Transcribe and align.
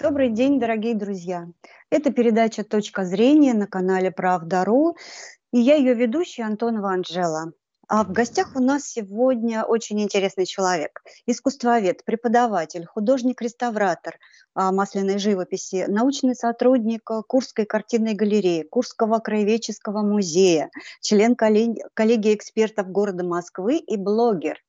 Добрый 0.00 0.30
день, 0.30 0.60
дорогие 0.60 0.94
друзья. 0.94 1.48
Это 1.90 2.12
передача 2.12 2.62
«Точка 2.62 3.04
зрения» 3.04 3.52
на 3.52 3.66
канале 3.66 4.12
«Правда.ру». 4.12 4.96
И 5.52 5.58
я 5.58 5.74
ее 5.74 5.94
ведущая 5.94 6.44
Антон 6.44 6.84
Анжела. 6.84 7.52
А 7.88 8.04
в 8.04 8.12
гостях 8.12 8.54
у 8.54 8.60
нас 8.60 8.84
сегодня 8.84 9.64
очень 9.64 10.00
интересный 10.00 10.46
человек. 10.46 11.02
Искусствовед, 11.26 12.04
преподаватель, 12.04 12.86
художник-реставратор 12.86 14.20
а, 14.54 14.70
масляной 14.70 15.18
живописи, 15.18 15.86
научный 15.88 16.36
сотрудник 16.36 17.02
Курской 17.26 17.64
картинной 17.66 18.14
галереи, 18.14 18.62
Курского 18.62 19.18
краеведческого 19.18 20.02
музея, 20.02 20.70
член 21.00 21.34
коллегии 21.34 22.34
экспертов 22.36 22.88
города 22.88 23.24
Москвы 23.24 23.78
и 23.78 23.96
блогер. 23.96 24.62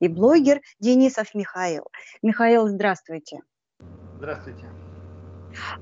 И 0.00 0.08
блогер 0.08 0.62
Денисов 0.80 1.34
Михаил. 1.34 1.84
Михаил, 2.22 2.68
здравствуйте. 2.68 3.42
Здравствуйте. 4.18 4.66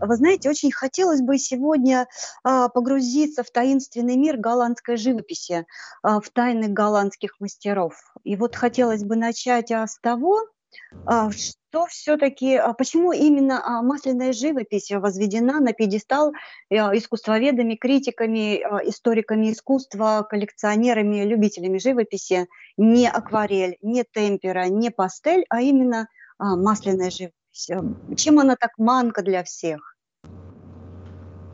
Вы 0.01 0.17
знаете, 0.17 0.51
очень 0.51 0.73
хотелось 0.73 1.21
бы 1.21 1.39
сегодня 1.39 2.07
а, 2.43 2.69
погрузиться 2.69 3.43
в 3.43 3.51
таинственный 3.51 4.17
мир 4.17 4.37
голландской 4.37 4.97
живописи, 4.97 5.67
а, 6.03 6.21
в 6.21 6.29
тайны 6.31 6.69
голландских 6.69 7.39
мастеров. 7.41 7.95
И 8.25 8.37
вот 8.37 8.57
хотелось 8.57 9.05
бы 9.05 9.17
начать 9.17 9.71
а, 9.71 9.87
с 9.87 9.99
того, 10.01 10.41
что 11.05 11.87
все-таки, 11.89 12.61
почему 12.79 13.13
именно 13.13 13.81
масляная 13.83 14.33
живопись 14.33 14.91
возведена 14.91 15.61
на 15.61 15.73
пьедестал 15.73 16.33
а, 16.71 16.97
искусствоведами, 16.97 17.75
критиками, 17.75 18.57
историками 18.89 19.53
искусства, 19.53 20.27
коллекционерами, 20.29 21.25
любителями 21.25 21.79
живописи, 21.79 22.49
не 22.77 23.09
акварель, 23.09 23.77
не 23.83 24.05
темпера, 24.05 24.67
не 24.67 24.91
пастель, 24.91 25.45
а 25.49 25.61
именно 25.61 26.09
масляная 26.39 27.11
живопись? 27.11 27.40
Чем 27.53 28.39
она 28.39 28.57
так 28.57 28.71
манка 28.79 29.23
для 29.23 29.43
всех? 29.43 29.97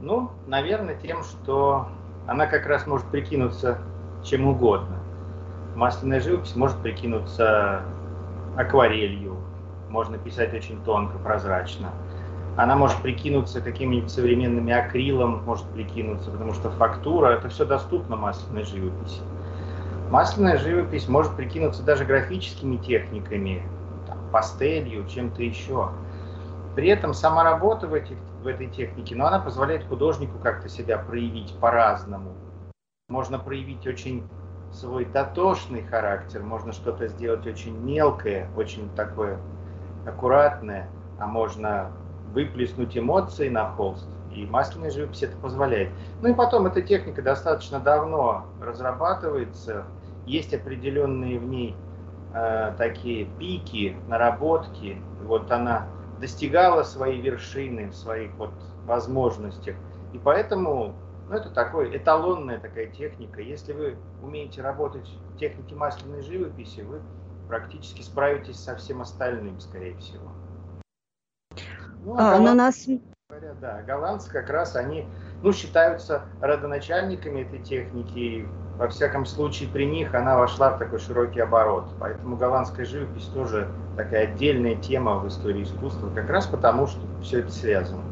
Ну, 0.00 0.30
наверное, 0.46 0.94
тем, 0.94 1.22
что 1.22 1.88
она 2.26 2.46
как 2.46 2.66
раз 2.66 2.86
может 2.86 3.06
прикинуться 3.10 3.78
чем 4.24 4.46
угодно. 4.46 4.96
Масляная 5.74 6.20
живопись 6.20 6.56
может 6.56 6.76
прикинуться 6.82 7.82
акварелью, 8.56 9.36
можно 9.90 10.18
писать 10.18 10.52
очень 10.54 10.82
тонко, 10.84 11.18
прозрачно. 11.18 11.92
Она 12.56 12.74
может 12.74 12.96
прикинуться 13.02 13.60
какими-нибудь 13.60 14.10
современными 14.10 14.72
акрилом, 14.72 15.44
может 15.44 15.66
прикинуться, 15.66 16.30
потому 16.30 16.54
что 16.54 16.70
фактура, 16.70 17.28
это 17.28 17.48
все 17.50 17.66
доступно 17.66 18.16
масляной 18.16 18.64
живописи. 18.64 19.20
Масляная 20.10 20.56
живопись 20.58 21.08
может 21.08 21.36
прикинуться 21.36 21.82
даже 21.82 22.04
графическими 22.04 22.78
техниками, 22.78 23.62
пастелью, 24.32 25.06
чем-то 25.06 25.42
еще. 25.42 25.90
При 26.74 26.88
этом 26.88 27.14
сама 27.14 27.42
работа 27.42 27.86
в, 27.86 27.94
этих, 27.94 28.16
в 28.42 28.46
этой 28.46 28.66
технике, 28.68 29.14
но 29.14 29.24
ну, 29.24 29.28
она 29.28 29.38
позволяет 29.38 29.86
художнику 29.86 30.38
как-то 30.38 30.68
себя 30.68 30.98
проявить 30.98 31.54
по-разному. 31.58 32.32
Можно 33.08 33.38
проявить 33.38 33.86
очень 33.86 34.28
свой 34.72 35.06
дотошный 35.06 35.82
характер, 35.82 36.42
можно 36.42 36.72
что-то 36.72 37.08
сделать 37.08 37.46
очень 37.46 37.78
мелкое, 37.78 38.50
очень 38.56 38.90
такое 38.94 39.38
аккуратное, 40.06 40.88
а 41.18 41.26
можно 41.26 41.92
выплеснуть 42.32 42.96
эмоции 42.98 43.48
на 43.48 43.70
холст, 43.70 44.06
и 44.34 44.44
масляная 44.44 44.90
живопись 44.90 45.22
это 45.22 45.36
позволяет. 45.38 45.90
Ну 46.20 46.28
и 46.28 46.34
потом 46.34 46.66
эта 46.66 46.82
техника 46.82 47.22
достаточно 47.22 47.80
давно 47.80 48.44
разрабатывается, 48.60 49.84
есть 50.26 50.52
определенные 50.52 51.38
в 51.38 51.44
ней 51.44 51.74
э, 52.36 52.74
такие 52.76 53.24
пики, 53.38 53.96
наработки. 54.08 55.00
Вот 55.22 55.50
она 55.50 55.88
достигала 56.20 56.82
своей 56.82 57.20
вершины 57.20 57.88
в 57.88 57.94
своих 57.94 58.32
вот 58.34 58.52
возможностях. 58.84 59.76
И 60.12 60.18
поэтому 60.18 60.94
ну, 61.28 61.34
это 61.34 61.50
такой 61.50 61.96
эталонная 61.96 62.60
такая 62.60 62.86
техника. 62.86 63.40
Если 63.40 63.72
вы 63.72 63.96
умеете 64.22 64.62
работать 64.62 65.08
в 65.34 65.38
технике 65.38 65.74
масляной 65.74 66.22
живописи, 66.22 66.80
вы 66.80 67.00
практически 67.48 68.02
справитесь 68.02 68.58
со 68.58 68.76
всем 68.76 69.00
остальным, 69.00 69.58
скорее 69.60 69.96
всего. 69.96 70.30
Ну, 72.04 72.16
а, 72.16 72.36
а 72.36 72.38
на 72.38 72.54
нас... 72.54 72.86
Говоря, 73.28 73.54
да, 73.60 73.82
голландцы 73.82 74.30
как 74.30 74.50
раз 74.50 74.76
они 74.76 75.08
ну, 75.42 75.52
считаются 75.52 76.22
родоначальниками 76.40 77.42
этой 77.42 77.58
техники, 77.60 78.46
во 78.78 78.88
всяком 78.88 79.24
случае, 79.24 79.68
при 79.70 79.84
них 79.86 80.14
она 80.14 80.36
вошла 80.36 80.70
в 80.70 80.78
такой 80.78 80.98
широкий 80.98 81.40
оборот. 81.40 81.86
Поэтому 81.98 82.36
голландская 82.36 82.84
живопись 82.84 83.26
тоже 83.26 83.68
такая 83.96 84.24
отдельная 84.24 84.76
тема 84.76 85.18
в 85.18 85.28
истории 85.28 85.62
искусства, 85.62 86.10
как 86.14 86.28
раз 86.28 86.46
потому, 86.46 86.86
что 86.86 87.00
все 87.22 87.40
это 87.40 87.50
связано. 87.50 88.02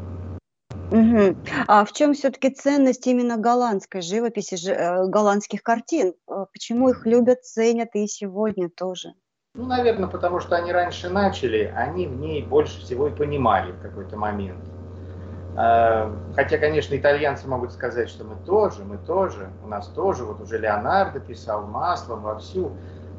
Угу. 0.91 1.35
А 1.67 1.83
в 1.83 1.93
чем 1.93 2.13
все-таки 2.13 2.51
ценность 2.51 3.05
именно 3.07 3.37
голландской 3.37 4.01
живописи, 4.01 4.55
э, 4.69 5.07
голландских 5.07 5.63
картин? 5.63 6.13
Э, 6.29 6.45
почему 6.51 6.89
их 6.89 7.05
любят, 7.05 7.43
ценят 7.43 7.89
и 7.93 8.07
сегодня 8.07 8.69
тоже? 8.69 9.13
Ну, 9.55 9.65
наверное, 9.65 10.07
потому 10.07 10.39
что 10.39 10.55
они 10.55 10.71
раньше 10.71 11.09
начали, 11.09 11.73
они 11.75 12.07
в 12.07 12.15
ней 12.17 12.43
больше 12.43 12.81
всего 12.81 13.07
и 13.07 13.11
понимали 13.11 13.71
в 13.71 13.81
какой-то 13.81 14.17
момент. 14.17 14.59
Э, 15.57 16.11
хотя, 16.35 16.57
конечно, 16.57 16.95
итальянцы 16.95 17.47
могут 17.47 17.71
сказать, 17.71 18.09
что 18.09 18.23
мы 18.23 18.35
тоже, 18.45 18.83
мы 18.83 18.97
тоже, 18.97 19.49
у 19.63 19.67
нас 19.67 19.87
тоже, 19.87 20.25
вот 20.25 20.41
уже 20.41 20.57
Леонардо 20.57 21.19
писал 21.19 21.65
маслом 21.65 22.23
вовсю, 22.23 22.71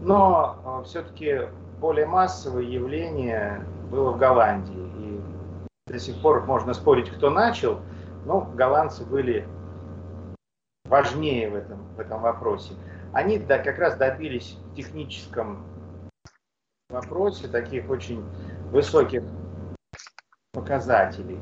но 0.02 0.80
э, 0.82 0.84
все-таки 0.84 1.48
более 1.80 2.06
массовое 2.06 2.62
явление 2.62 3.64
было 3.90 4.12
в 4.12 4.18
Голландии. 4.18 4.90
И 4.98 5.20
до 5.90 5.98
сих 5.98 6.20
пор 6.20 6.44
можно 6.44 6.74
спорить, 6.74 7.10
кто 7.10 7.30
начал, 7.30 7.80
но 8.24 8.40
голландцы 8.40 9.04
были 9.04 9.46
важнее 10.86 11.50
в 11.50 11.54
этом, 11.54 11.78
в 11.96 12.00
этом 12.00 12.20
вопросе. 12.20 12.74
Они 13.12 13.38
да, 13.38 13.58
как 13.58 13.78
раз 13.78 13.96
добились 13.96 14.58
в 14.72 14.74
техническом 14.74 15.64
вопросе 16.90 17.48
таких 17.48 17.88
очень 17.88 18.24
высоких 18.70 19.22
показателей. 20.52 21.40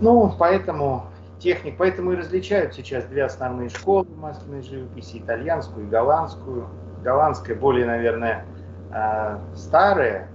Ну, 0.00 0.32
поэтому 0.38 1.06
техник, 1.38 1.76
поэтому 1.78 2.12
и 2.12 2.16
различают 2.16 2.74
сейчас 2.74 3.04
две 3.06 3.24
основные 3.24 3.68
школы 3.68 4.06
масляной 4.16 4.62
живописи, 4.62 5.18
итальянскую 5.18 5.86
и 5.86 5.88
голландскую. 5.88 6.68
Голландская 7.02 7.56
более, 7.56 7.86
наверное, 7.86 8.44
а, 8.92 9.40
старая, 9.54 10.28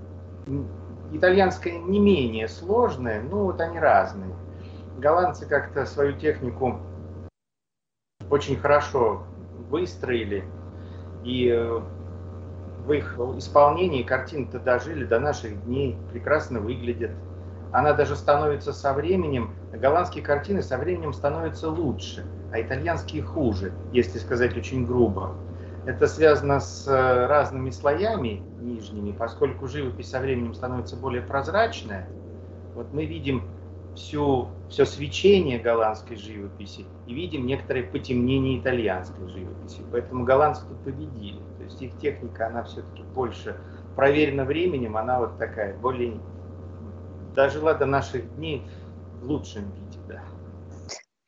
итальянская 1.11 1.77
не 1.77 1.99
менее 1.99 2.47
сложная, 2.47 3.21
но 3.21 3.45
вот 3.45 3.61
они 3.61 3.79
разные. 3.79 4.33
Голландцы 4.97 5.45
как-то 5.45 5.85
свою 5.85 6.17
технику 6.17 6.79
очень 8.29 8.57
хорошо 8.57 9.23
выстроили, 9.69 10.43
и 11.23 11.49
э, 11.49 11.81
в 12.85 12.91
их 12.91 13.17
исполнении 13.37 14.03
картины-то 14.03 14.59
дожили 14.59 15.05
до 15.05 15.19
наших 15.19 15.65
дней, 15.65 15.97
прекрасно 16.11 16.59
выглядят 16.59 17.11
она 17.71 17.93
даже 17.93 18.15
становится 18.15 18.73
со 18.73 18.93
временем, 18.93 19.53
голландские 19.71 20.23
картины 20.23 20.61
со 20.61 20.77
временем 20.77 21.13
становятся 21.13 21.69
лучше, 21.69 22.25
а 22.51 22.61
итальянские 22.61 23.23
хуже, 23.23 23.73
если 23.93 24.19
сказать 24.19 24.57
очень 24.57 24.85
грубо. 24.85 25.35
Это 25.85 26.07
связано 26.07 26.59
с 26.59 26.87
э, 26.87 27.25
разными 27.25 27.71
слоями 27.71 28.43
нижними, 28.59 29.13
поскольку 29.13 29.67
живопись 29.67 30.09
со 30.09 30.19
временем 30.19 30.53
становится 30.53 30.95
более 30.95 31.23
прозрачная. 31.23 32.07
Вот 32.75 32.93
мы 32.93 33.05
видим 33.05 33.43
всю, 33.95 34.49
все 34.69 34.85
свечение 34.85 35.59
голландской 35.59 36.17
живописи 36.17 36.85
и 37.07 37.13
видим 37.13 37.45
некоторые 37.45 37.85
потемнение 37.85 38.59
итальянской 38.59 39.27
живописи. 39.27 39.81
Поэтому 39.91 40.23
голландцы 40.23 40.63
тут 40.67 40.77
победили. 40.83 41.39
То 41.57 41.63
есть 41.63 41.81
их 41.81 41.97
техника, 41.97 42.47
она 42.47 42.63
все-таки 42.63 43.03
больше 43.15 43.57
проверена 43.95 44.45
временем, 44.45 44.97
она 44.97 45.19
вот 45.19 45.37
такая, 45.37 45.75
более 45.77 46.19
дожила 47.35 47.73
до 47.73 47.85
наших 47.85 48.35
дней 48.35 48.63
в 49.21 49.25
лучшем 49.25 49.63
виде, 49.71 49.99
да. 50.07 50.21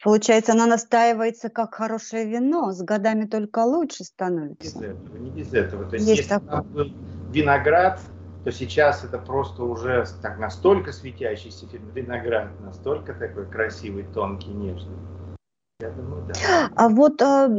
Получается, 0.03 0.51
она 0.51 0.65
настаивается 0.65 1.49
как 1.49 1.75
хорошее 1.75 2.25
вино, 2.25 2.71
с 2.73 2.81
годами 2.81 3.25
только 3.25 3.59
лучше 3.59 4.03
становится. 4.03 4.77
Не 4.77 4.83
без 4.83 4.91
этого, 4.91 5.17
не 5.17 5.29
без 5.29 5.53
этого. 5.53 5.85
То 5.85 5.95
есть, 5.95 6.07
есть 6.07 6.21
если 6.23 6.29
такое. 6.33 6.61
был 6.63 6.91
виноград, 7.31 8.01
то 8.43 8.51
сейчас 8.51 9.05
это 9.05 9.17
просто 9.17 9.63
уже 9.63 10.05
так 10.21 10.37
настолько 10.37 10.91
светящийся 10.91 11.65
виноград, 11.93 12.49
настолько 12.59 13.13
такой 13.13 13.45
красивый, 13.45 14.03
тонкий, 14.13 14.49
нежный. 14.49 14.97
А 16.75 16.89
вот 16.89 17.21
а, 17.21 17.49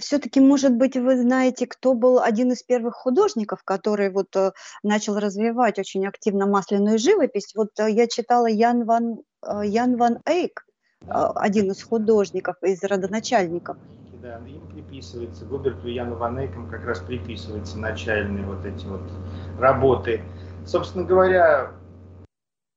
все-таки, 0.00 0.40
может 0.40 0.72
быть, 0.72 0.96
вы 0.96 1.20
знаете, 1.20 1.66
кто 1.66 1.94
был 1.94 2.20
один 2.20 2.52
из 2.52 2.62
первых 2.62 2.94
художников, 2.94 3.62
который 3.64 4.10
вот 4.10 4.34
а, 4.36 4.52
начал 4.82 5.18
развивать 5.18 5.78
очень 5.78 6.06
активно 6.06 6.46
масляную 6.46 6.98
живопись. 6.98 7.54
Вот 7.54 7.78
а, 7.78 7.88
я 7.88 8.06
читала 8.06 8.46
Ян 8.46 8.84
Ван, 8.84 9.18
а, 9.42 9.64
Ян 9.64 9.96
Ван 9.96 10.18
Эйк, 10.26 10.66
а, 11.08 11.32
один 11.32 11.70
из 11.70 11.82
художников, 11.82 12.56
из 12.62 12.82
родоначальников. 12.82 13.76
Да, 14.22 14.38
им 14.46 14.66
приписывается, 14.72 15.44
Губерту 15.44 15.88
Яну 15.88 16.16
Ван 16.16 16.38
Эйком 16.38 16.68
как 16.68 16.84
раз 16.84 17.00
приписываются 17.00 17.78
начальные 17.78 18.44
вот 18.44 18.64
эти 18.64 18.86
вот 18.86 19.02
работы. 19.58 20.22
Собственно 20.64 21.04
говоря, 21.04 21.70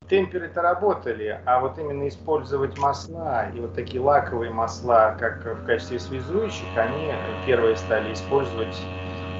темперы-то 0.09 0.61
работали, 0.61 1.39
а 1.45 1.59
вот 1.59 1.77
именно 1.77 2.07
использовать 2.07 2.77
масла 2.77 3.49
и 3.55 3.59
вот 3.59 3.75
такие 3.75 4.01
лаковые 4.01 4.51
масла, 4.51 5.15
как 5.19 5.45
в 5.45 5.65
качестве 5.65 5.99
связующих, 5.99 6.65
они 6.75 7.13
первые 7.45 7.77
стали 7.77 8.11
использовать 8.13 8.75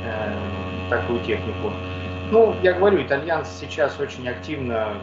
э, 0.06 0.89
такую 0.89 1.19
технику. 1.21 1.71
Ну, 2.31 2.56
я 2.62 2.74
говорю, 2.74 3.01
итальянцы 3.01 3.51
сейчас 3.60 4.00
очень 4.00 4.30
активно 4.30 4.94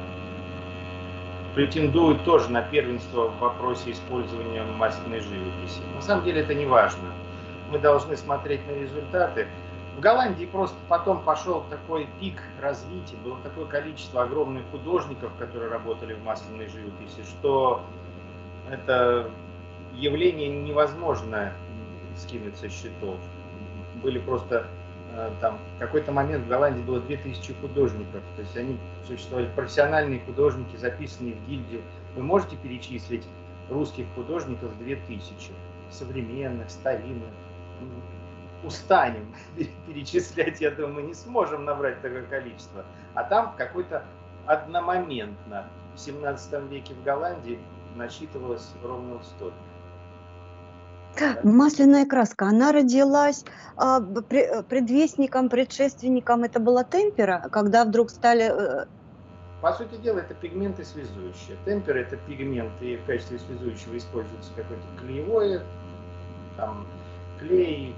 претендуют 1.54 2.22
тоже 2.24 2.50
на 2.50 2.62
первенство 2.62 3.28
в 3.28 3.38
вопросе 3.40 3.90
использования 3.90 4.62
масляной 4.62 5.20
живописи. 5.20 5.80
На 5.94 6.02
самом 6.02 6.24
деле 6.24 6.42
это 6.42 6.54
не 6.54 6.66
важно. 6.66 7.08
Мы 7.72 7.78
должны 7.78 8.16
смотреть 8.16 8.60
на 8.68 8.72
результаты. 8.72 9.48
В 9.96 10.00
Голландии 10.00 10.44
просто 10.44 10.76
потом 10.90 11.22
пошел 11.22 11.64
такой 11.70 12.06
пик 12.20 12.42
развития, 12.60 13.16
было 13.24 13.38
такое 13.42 13.64
количество 13.64 14.24
огромных 14.24 14.62
художников, 14.70 15.32
которые 15.38 15.70
работали 15.70 16.12
в 16.12 16.22
масляной 16.22 16.68
живописи, 16.68 17.22
что 17.26 17.82
это 18.70 19.30
явление 19.94 20.50
невозможно 20.50 21.54
скинуть 22.14 22.58
со 22.58 22.68
счетов. 22.68 23.16
Были 24.02 24.18
просто 24.18 24.66
э, 25.14 25.30
там 25.40 25.58
в 25.76 25.78
какой-то 25.78 26.12
момент 26.12 26.44
в 26.44 26.48
Голландии 26.48 26.82
было 26.82 27.00
2000 27.00 27.54
художников, 27.62 28.20
то 28.36 28.42
есть 28.42 28.54
они 28.54 28.76
существовали 29.06 29.48
профессиональные 29.56 30.20
художники, 30.20 30.76
записанные 30.76 31.36
в 31.36 31.48
гильдию. 31.48 31.80
Вы 32.16 32.22
можете 32.22 32.56
перечислить 32.56 33.24
русских 33.70 34.04
художников 34.14 34.76
2000, 34.76 35.52
современных, 35.90 36.68
старинных, 36.68 37.30
устанем 38.66 39.34
перечислять, 39.86 40.60
я 40.60 40.70
думаю, 40.70 40.94
мы 40.94 41.02
не 41.02 41.14
сможем 41.14 41.64
набрать 41.64 42.00
такое 42.02 42.24
количество. 42.26 42.84
А 43.14 43.24
там 43.24 43.54
какой-то 43.56 44.04
одномоментно 44.46 45.66
в 45.94 46.00
17 46.00 46.70
веке 46.70 46.94
в 46.94 47.02
Голландии 47.04 47.58
насчитывалось 47.96 48.68
ровно 48.82 49.22
столько. 49.22 49.56
Масляная 51.42 52.04
краска, 52.04 52.46
она 52.46 52.72
родилась 52.72 53.44
а, 53.76 54.00
предвестником, 54.00 55.48
предшественником, 55.48 56.44
это 56.44 56.60
была 56.60 56.84
темпера, 56.84 57.48
когда 57.50 57.86
вдруг 57.86 58.10
стали... 58.10 58.82
Э, 58.82 58.86
По 59.62 59.72
сути 59.72 59.96
дела, 59.96 60.18
это 60.18 60.34
пигменты 60.34 60.84
связующие. 60.84 61.56
Темпера 61.64 62.00
это 62.00 62.18
пигменты, 62.18 62.92
и 62.92 62.96
в 62.98 63.06
качестве 63.06 63.38
связующего 63.38 63.96
используется 63.96 64.50
какое-то 64.54 64.84
клеевое, 65.00 65.62
там, 66.58 66.86
клей, 67.38 67.94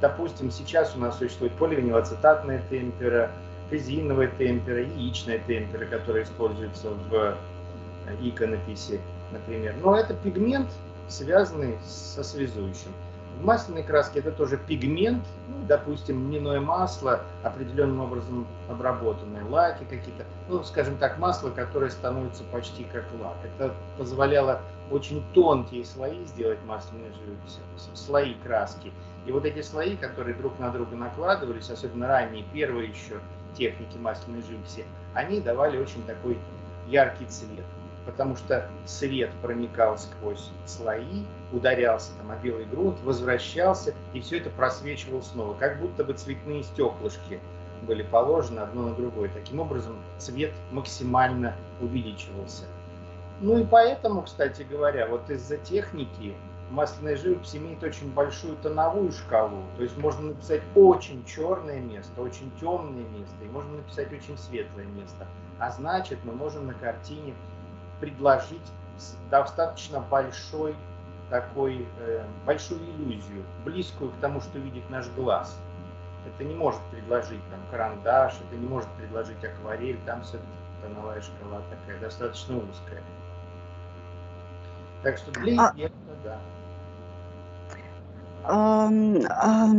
допустим, 0.00 0.50
сейчас 0.50 0.94
у 0.96 0.98
нас 1.00 1.18
существует 1.18 1.52
поливинилацетатная 1.54 2.62
темпера, 2.70 3.30
казеиновая 3.70 4.28
темпера, 4.38 4.82
яичная 4.82 5.38
темпера, 5.46 5.86
которая 5.86 6.24
используется 6.24 6.90
в 6.90 7.14
э, 7.14 7.34
иконописи, 8.20 9.00
например. 9.32 9.74
Но 9.82 9.96
это 9.96 10.14
пигмент, 10.14 10.68
связанный 11.08 11.78
со 11.84 12.22
связующим. 12.22 12.92
В 13.40 13.44
масляной 13.44 13.82
краске 13.82 14.20
это 14.20 14.30
тоже 14.30 14.56
пигмент, 14.56 15.24
ну, 15.48 15.66
допустим, 15.66 16.30
льняное 16.30 16.60
масло, 16.60 17.20
определенным 17.42 18.00
образом 18.00 18.46
обработанное, 18.70 19.44
лаки 19.44 19.84
какие-то, 19.84 20.24
ну, 20.48 20.62
скажем 20.62 20.96
так, 20.98 21.18
масло, 21.18 21.50
которое 21.50 21.90
становится 21.90 22.44
почти 22.52 22.84
как 22.84 23.04
лак. 23.20 23.36
Это 23.42 23.74
позволяло 23.98 24.60
очень 24.90 25.24
тонкие 25.34 25.84
слои 25.84 26.24
сделать 26.26 26.60
живописи, 26.60 27.58
слои 27.94 28.34
краски. 28.44 28.92
И 29.26 29.32
вот 29.32 29.44
эти 29.46 29.62
слои, 29.62 29.96
которые 29.96 30.34
друг 30.34 30.58
на 30.58 30.70
друга 30.70 30.96
накладывались, 30.96 31.70
особенно 31.70 32.06
ранние, 32.06 32.44
первые 32.52 32.90
еще 32.90 33.20
техники 33.56 33.96
масляной 33.96 34.42
живописи, 34.42 34.84
они 35.14 35.40
давали 35.40 35.78
очень 35.78 36.02
такой 36.04 36.38
яркий 36.88 37.24
цвет, 37.26 37.64
потому 38.04 38.36
что 38.36 38.68
свет 38.84 39.30
проникал 39.40 39.96
сквозь 39.96 40.50
слои, 40.66 41.24
ударялся 41.52 42.12
там 42.18 42.30
о 42.30 42.36
белый 42.36 42.66
грунт, 42.66 43.00
возвращался, 43.02 43.94
и 44.12 44.20
все 44.20 44.38
это 44.38 44.50
просвечивало 44.50 45.22
снова, 45.22 45.54
как 45.54 45.80
будто 45.80 46.04
бы 46.04 46.12
цветные 46.12 46.62
стеклышки 46.62 47.40
были 47.82 48.02
положены 48.02 48.60
одно 48.60 48.88
на 48.88 48.94
другое. 48.94 49.30
Таким 49.32 49.60
образом, 49.60 49.96
цвет 50.18 50.52
максимально 50.70 51.54
увеличивался. 51.80 52.64
Ну 53.40 53.58
и 53.58 53.64
поэтому, 53.64 54.22
кстати 54.22 54.62
говоря, 54.62 55.06
вот 55.06 55.28
из-за 55.28 55.56
техники 55.58 56.34
масляная 56.70 57.16
живопись 57.16 57.56
имеет 57.56 57.82
очень 57.82 58.12
большую 58.12 58.56
тоновую 58.56 59.12
шкалу. 59.12 59.62
То 59.76 59.82
есть 59.82 59.96
можно 59.98 60.28
написать 60.28 60.62
очень 60.74 61.24
черное 61.24 61.80
место, 61.80 62.20
очень 62.20 62.50
темное 62.60 63.04
место, 63.04 63.36
и 63.42 63.48
можно 63.48 63.76
написать 63.76 64.12
очень 64.12 64.36
светлое 64.38 64.86
место. 64.86 65.26
А 65.58 65.70
значит, 65.70 66.18
мы 66.24 66.32
можем 66.32 66.66
на 66.66 66.74
картине 66.74 67.34
предложить 68.00 68.72
достаточно 69.30 70.00
большой 70.00 70.74
такой, 71.30 71.86
э, 72.00 72.24
большую 72.46 72.80
иллюзию, 72.80 73.44
близкую 73.64 74.10
к 74.10 74.16
тому, 74.20 74.40
что 74.40 74.58
видит 74.58 74.88
наш 74.90 75.08
глаз. 75.10 75.58
Это 76.26 76.44
не 76.44 76.54
может 76.54 76.80
предложить 76.90 77.40
там 77.50 77.60
карандаш, 77.70 78.34
это 78.46 78.56
не 78.56 78.66
может 78.66 78.88
предложить 78.92 79.42
акварель, 79.44 79.98
там 80.06 80.22
все-таки 80.22 80.46
тоновая 80.82 81.20
шкала 81.20 81.62
такая 81.70 81.98
достаточно 82.00 82.56
узкая. 82.56 83.02
Так 85.02 85.18
что 85.18 85.32
для 85.32 85.62
а... 85.62 85.74
да. 86.24 86.38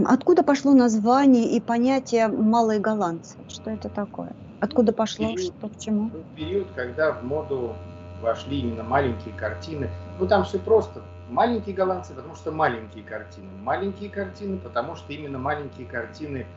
Откуда 0.07 0.43
пошло 0.43 0.73
название 0.73 1.51
и 1.51 1.59
понятие 1.59 2.27
«малые 2.27 2.79
голландцы»? 2.79 3.37
Что 3.47 3.69
это 3.69 3.89
такое? 3.89 4.31
Откуда 4.59 4.91
пошло, 4.93 5.27
период, 5.27 5.53
что 5.57 5.69
к 5.69 5.77
чему? 5.77 6.09
Период, 6.35 6.67
когда 6.75 7.11
в 7.11 7.23
моду 7.23 7.75
вошли 8.21 8.61
именно 8.61 8.83
маленькие 8.83 9.35
картины. 9.35 9.89
Ну, 10.19 10.27
там 10.27 10.45
все 10.45 10.57
просто. 10.57 11.01
Маленькие 11.29 11.75
голландцы, 11.75 12.13
потому 12.13 12.35
что 12.35 12.51
маленькие 12.51 13.03
картины. 13.03 13.49
Маленькие 13.61 14.09
картины, 14.09 14.57
потому 14.57 14.95
что 14.95 15.13
именно 15.13 15.37
маленькие 15.37 15.85
картины 15.85 16.47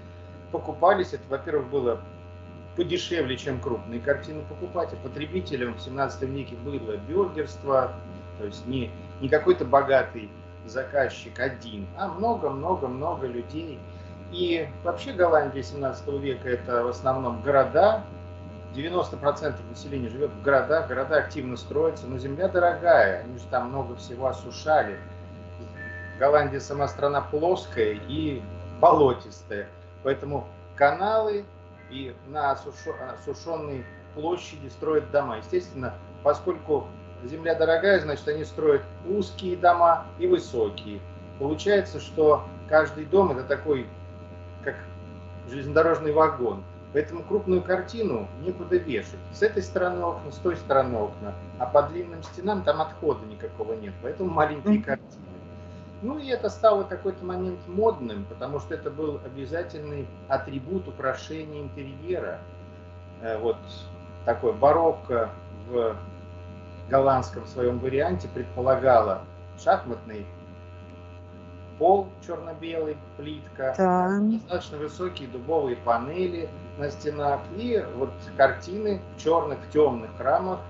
покупались. 0.53 1.13
Это, 1.13 1.25
во-первых, 1.29 1.69
было 1.69 2.01
подешевле, 2.77 3.37
чем 3.37 3.61
крупные 3.61 4.01
картины 4.01 4.43
покупать. 4.49 4.93
А 4.93 4.97
потребителям 4.97 5.75
в 5.75 5.81
17 5.81 6.23
веке 6.23 6.55
было 6.65 6.97
бюргерство, 6.97 7.93
то 8.39 8.45
есть 8.47 8.67
не, 8.67 8.91
не 9.21 9.29
какой-то 9.29 9.65
богатый 9.65 10.31
заказчик 10.67 11.39
один, 11.39 11.87
а 11.97 12.09
много-много-много 12.09 13.27
людей. 13.27 13.79
И 14.31 14.69
вообще 14.85 15.13
Голландия 15.13 15.63
17 15.63 16.07
века 16.21 16.49
это 16.49 16.85
в 16.85 16.89
основном 16.89 17.41
города, 17.43 18.05
90% 18.75 19.57
населения 19.71 20.09
живет 20.09 20.31
в 20.31 20.43
городах, 20.43 20.89
города 20.89 21.17
активно 21.17 21.57
строятся, 21.57 22.07
но 22.07 22.19
земля 22.19 22.49
дорогая, 22.49 23.23
они 23.23 23.39
же 23.39 23.45
там 23.51 23.71
много 23.71 23.97
всего 23.97 24.27
осушали. 24.27 24.99
Голландия 26.19 26.61
сама 26.61 26.89
страна 26.89 27.23
плоская 27.23 27.99
и 28.09 28.43
болотистая, 28.81 29.69
поэтому 30.03 30.47
каналы 30.77 31.45
и 31.91 32.15
на 32.27 32.53
осушенной 32.53 33.85
площади 34.15 34.69
строят 34.69 35.11
дома. 35.11 35.39
Естественно, 35.39 35.95
поскольку 36.23 36.87
земля 37.25 37.55
дорогая, 37.55 38.01
значит, 38.01 38.27
они 38.29 38.45
строят 38.45 38.83
узкие 39.09 39.57
дома 39.57 40.07
и 40.19 40.27
высокие. 40.27 41.01
Получается, 41.39 42.01
что 42.01 42.45
каждый 42.69 43.05
дом 43.05 43.33
это 43.33 43.45
такой, 43.45 43.87
как 44.65 44.77
железнодорожный 45.49 46.13
вагон. 46.13 46.63
Поэтому 46.93 47.23
крупную 47.23 47.63
картину 47.63 48.29
некуда 48.41 48.77
вешать. 48.77 49.19
С 49.33 49.43
этой 49.43 49.63
стороны 49.63 50.03
окна, 50.03 50.33
с 50.33 50.37
той 50.37 50.57
стороны 50.57 50.97
окна. 50.97 51.35
А 51.59 51.67
по 51.67 51.83
длинным 51.83 52.23
стенам 52.23 52.63
там 52.63 52.81
отхода 52.81 53.25
никакого 53.27 53.75
нет. 53.75 53.93
Поэтому 54.03 54.31
маленькие 54.31 54.83
картины. 54.83 55.25
Ну 56.01 56.19
и 56.19 56.29
это 56.29 56.49
стало 56.49 56.85
какой-то 56.85 57.25
момент 57.25 57.59
модным, 57.67 58.25
потому 58.27 58.61
что 58.61 58.75
это 58.75 58.91
был 58.91 59.21
обязательный 59.25 60.07
атрибут 60.29 60.87
украшения 60.89 61.63
интерьера. 61.63 62.39
Э, 63.21 63.37
вот 63.39 63.57
такой 64.25 64.53
барокко 64.53 65.31
в 65.69 65.97
голландском 66.89 67.47
своем 67.47 67.79
варианте 67.79 68.29
предполагала 68.29 69.23
шахматный 69.63 70.27
пол 71.79 72.09
черно-белый, 72.27 72.97
плитка, 73.17 73.75
да. 73.77 74.21
достаточно 74.21 74.79
высокие 74.79 75.29
дубовые 75.29 75.77
панели 75.77 76.49
на 76.77 76.91
стенах 76.91 77.41
и 77.57 77.85
вот 77.97 78.11
картины 78.37 79.01
в 79.17 79.21
черных, 79.21 79.59
в 79.61 79.71
темных 79.71 80.11
рамах, 80.19 80.61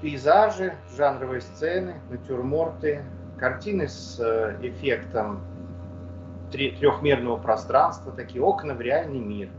пейзажи, 0.00 0.74
жанровые 0.96 1.40
сцены, 1.40 2.00
натюрморты, 2.10 3.04
картины 3.38 3.88
с 3.88 4.18
э, 4.20 4.56
эффектом 4.62 5.40
трехмерного 6.50 7.36
пространства, 7.36 8.12
такие 8.12 8.42
окна 8.42 8.74
в 8.74 8.80
реальный 8.80 9.18
мир. 9.18 9.50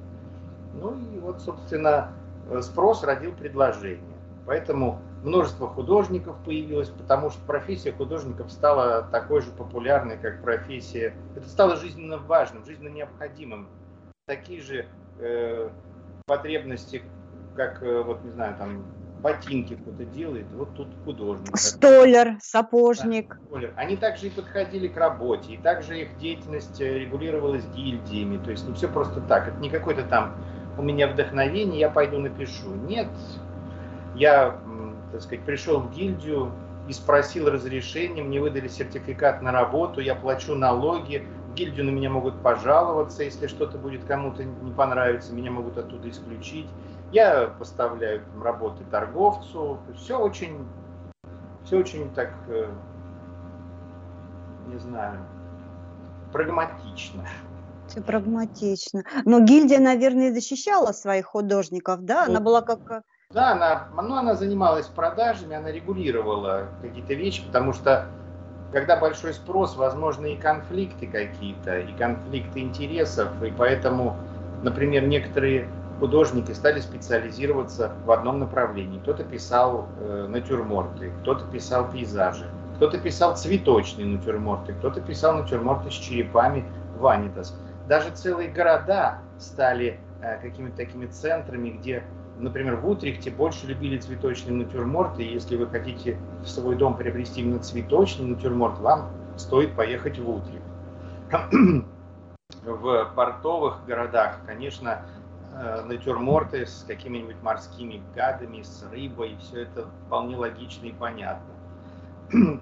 Ну 0.74 0.96
и 0.96 1.20
вот, 1.20 1.42
собственно, 1.42 2.14
э, 2.50 2.62
спрос 2.62 3.04
родил 3.04 3.34
предложение. 3.34 4.16
Поэтому 4.46 5.00
множество 5.26 5.68
художников 5.68 6.38
появилось, 6.46 6.90
потому 6.90 7.30
что 7.32 7.42
профессия 7.46 7.92
художников 7.92 8.52
стала 8.52 9.02
такой 9.12 9.42
же 9.42 9.52
популярной, 9.52 10.18
как 10.18 10.42
профессия. 10.42 11.16
Это 11.36 11.48
стало 11.50 11.76
жизненно 11.76 12.18
важным, 12.18 12.64
жизненно 12.66 12.90
необходимым. 12.90 13.68
Такие 14.28 14.62
же 14.62 14.86
э, 15.20 15.70
потребности, 16.26 17.02
как, 17.56 17.82
э, 17.82 18.02
вот 18.02 18.24
не 18.24 18.32
знаю, 18.32 18.56
там, 18.58 18.86
ботинки 19.22 19.76
кто-то 19.76 20.06
делает, 20.06 20.46
вот 20.54 20.76
тут 20.76 20.88
художник. 21.04 21.58
Столер, 21.58 22.38
сапожник. 22.42 23.30
Да, 23.30 23.46
столер. 23.48 23.74
Они 23.76 23.98
также 23.98 24.28
и 24.28 24.30
подходили 24.30 24.88
к 24.88 24.98
работе, 24.98 25.54
и 25.54 25.58
также 25.58 26.02
их 26.02 26.18
деятельность 26.18 26.80
э, 26.80 27.00
регулировалась 27.00 27.66
гильдиями, 27.76 28.38
то 28.38 28.52
есть 28.52 28.68
не 28.68 28.74
все 28.76 28.88
просто 28.88 29.22
так, 29.22 29.48
это 29.48 29.58
не 29.58 29.70
какой-то 29.70 30.04
там 30.04 30.36
у 30.78 30.82
меня 30.82 31.08
вдохновение, 31.08 31.80
я 31.80 31.90
пойду 31.90 32.20
напишу. 32.20 32.74
Нет, 32.88 33.08
я, 34.16 34.60
так 35.16 35.24
сказать, 35.24 35.46
пришел 35.46 35.80
в 35.80 35.92
гильдию 35.92 36.52
и 36.90 36.94
спросил 36.94 37.50
разрешения, 37.50 38.22
мне 38.22 38.42
выдали 38.42 38.68
сертификат 38.68 39.42
на 39.42 39.54
работу, 39.54 40.02
я 40.02 40.14
плачу 40.14 40.56
налоги, 40.56 41.26
в 41.50 41.54
гильдию 41.54 41.86
на 41.86 41.92
меня 41.92 42.10
могут 42.10 42.42
пожаловаться, 42.42 43.24
если 43.24 43.48
что-то 43.48 43.78
будет 43.78 44.04
кому-то 44.04 44.44
не 44.44 44.74
понравиться, 44.74 45.34
меня 45.34 45.52
могут 45.52 45.78
оттуда 45.78 46.10
исключить. 46.10 46.68
Я 47.14 47.48
поставляю 47.48 48.24
там, 48.26 48.44
работы 48.44 48.84
торговцу, 48.92 49.80
все 49.96 50.20
очень, 50.20 50.68
все 51.64 51.78
очень 51.78 52.14
так, 52.14 52.34
э, 52.50 52.68
не 54.68 54.78
знаю, 54.80 55.22
прагматично. 56.34 57.26
Все 57.88 58.02
прагматично. 58.02 59.06
Но 59.24 59.40
гильдия, 59.40 59.80
наверное, 59.80 60.34
защищала 60.34 60.92
своих 60.92 61.28
художников, 61.28 62.04
да? 62.04 62.26
Она 62.26 62.42
была 62.42 62.62
как... 62.62 63.04
Да, 63.36 63.52
она, 63.52 63.88
ну, 64.02 64.16
она 64.16 64.36
занималась 64.36 64.88
продажами, 64.88 65.58
она 65.58 65.70
регулировала 65.70 66.70
какие-то 66.82 67.16
вещи, 67.16 67.46
потому 67.46 67.74
что 67.74 68.06
когда 68.72 68.96
большой 68.96 69.34
спрос, 69.34 69.76
возможны 69.76 70.36
и 70.36 70.38
конфликты 70.38 71.06
какие-то, 71.06 71.80
и 71.80 71.92
конфликты 71.98 72.62
интересов, 72.62 73.28
и 73.44 73.52
поэтому, 73.52 74.16
например, 74.64 75.06
некоторые 75.08 75.68
художники 76.00 76.54
стали 76.54 76.80
специализироваться 76.80 77.92
в 78.06 78.12
одном 78.12 78.40
направлении. 78.40 79.00
Кто-то 79.00 79.26
писал 79.26 79.90
э, 80.00 80.28
натюрморты, 80.30 81.12
кто-то 81.20 81.46
писал 81.52 81.92
пейзажи, 81.92 82.46
кто-то 82.78 82.98
писал 83.00 83.36
цветочные 83.36 84.08
натюрморты, 84.08 84.72
кто-то 84.76 85.02
писал 85.02 85.36
натюрморты 85.36 85.92
с 85.92 85.94
черепами 85.94 86.64
ванитас 86.98 87.54
даже 87.88 88.10
целые 88.12 88.50
города 88.50 89.20
стали 89.38 90.00
э, 90.22 90.38
какими-то 90.42 90.78
такими 90.78 91.06
центрами, 91.06 91.70
где, 91.70 92.04
например, 92.38 92.76
в 92.78 92.88
Утрехте 92.88 93.32
больше 93.32 93.68
любили 93.68 93.98
цветочные 93.98 94.54
натюрморты, 94.54 95.24
и 95.24 95.34
если 95.34 95.56
вы 95.56 95.68
хотите 95.68 96.18
в 96.42 96.48
свой 96.48 96.76
дом 96.76 96.98
приобрести 96.98 97.42
именно 97.42 97.60
цветочный 97.60 98.26
натюрморт, 98.26 98.80
вам 98.80 99.10
стоит 99.38 99.76
поехать 99.76 100.20
в 100.20 100.30
Утрехт. 100.30 101.86
В 102.64 103.12
портовых 103.16 103.86
городах, 103.86 104.40
конечно, 104.46 105.02
э, 105.54 105.84
натюрморты 105.86 106.66
с 106.66 106.86
какими-нибудь 106.88 107.42
морскими 107.42 108.02
гадами, 108.16 108.62
с 108.62 108.84
рыбой, 108.92 109.36
все 109.40 109.64
это 109.64 109.88
вполне 110.06 110.38
логично 110.38 110.86
и 110.86 110.92
понятно. 110.92 111.54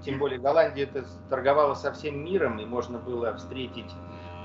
Тем 0.06 0.20
более 0.20 0.40
Голландия 0.40 0.84
это 0.84 1.06
торговала 1.30 1.74
со 1.74 1.92
всем 1.92 2.24
миром, 2.24 2.60
и 2.60 2.66
можно 2.66 2.98
было 2.98 3.34
встретить 3.36 3.92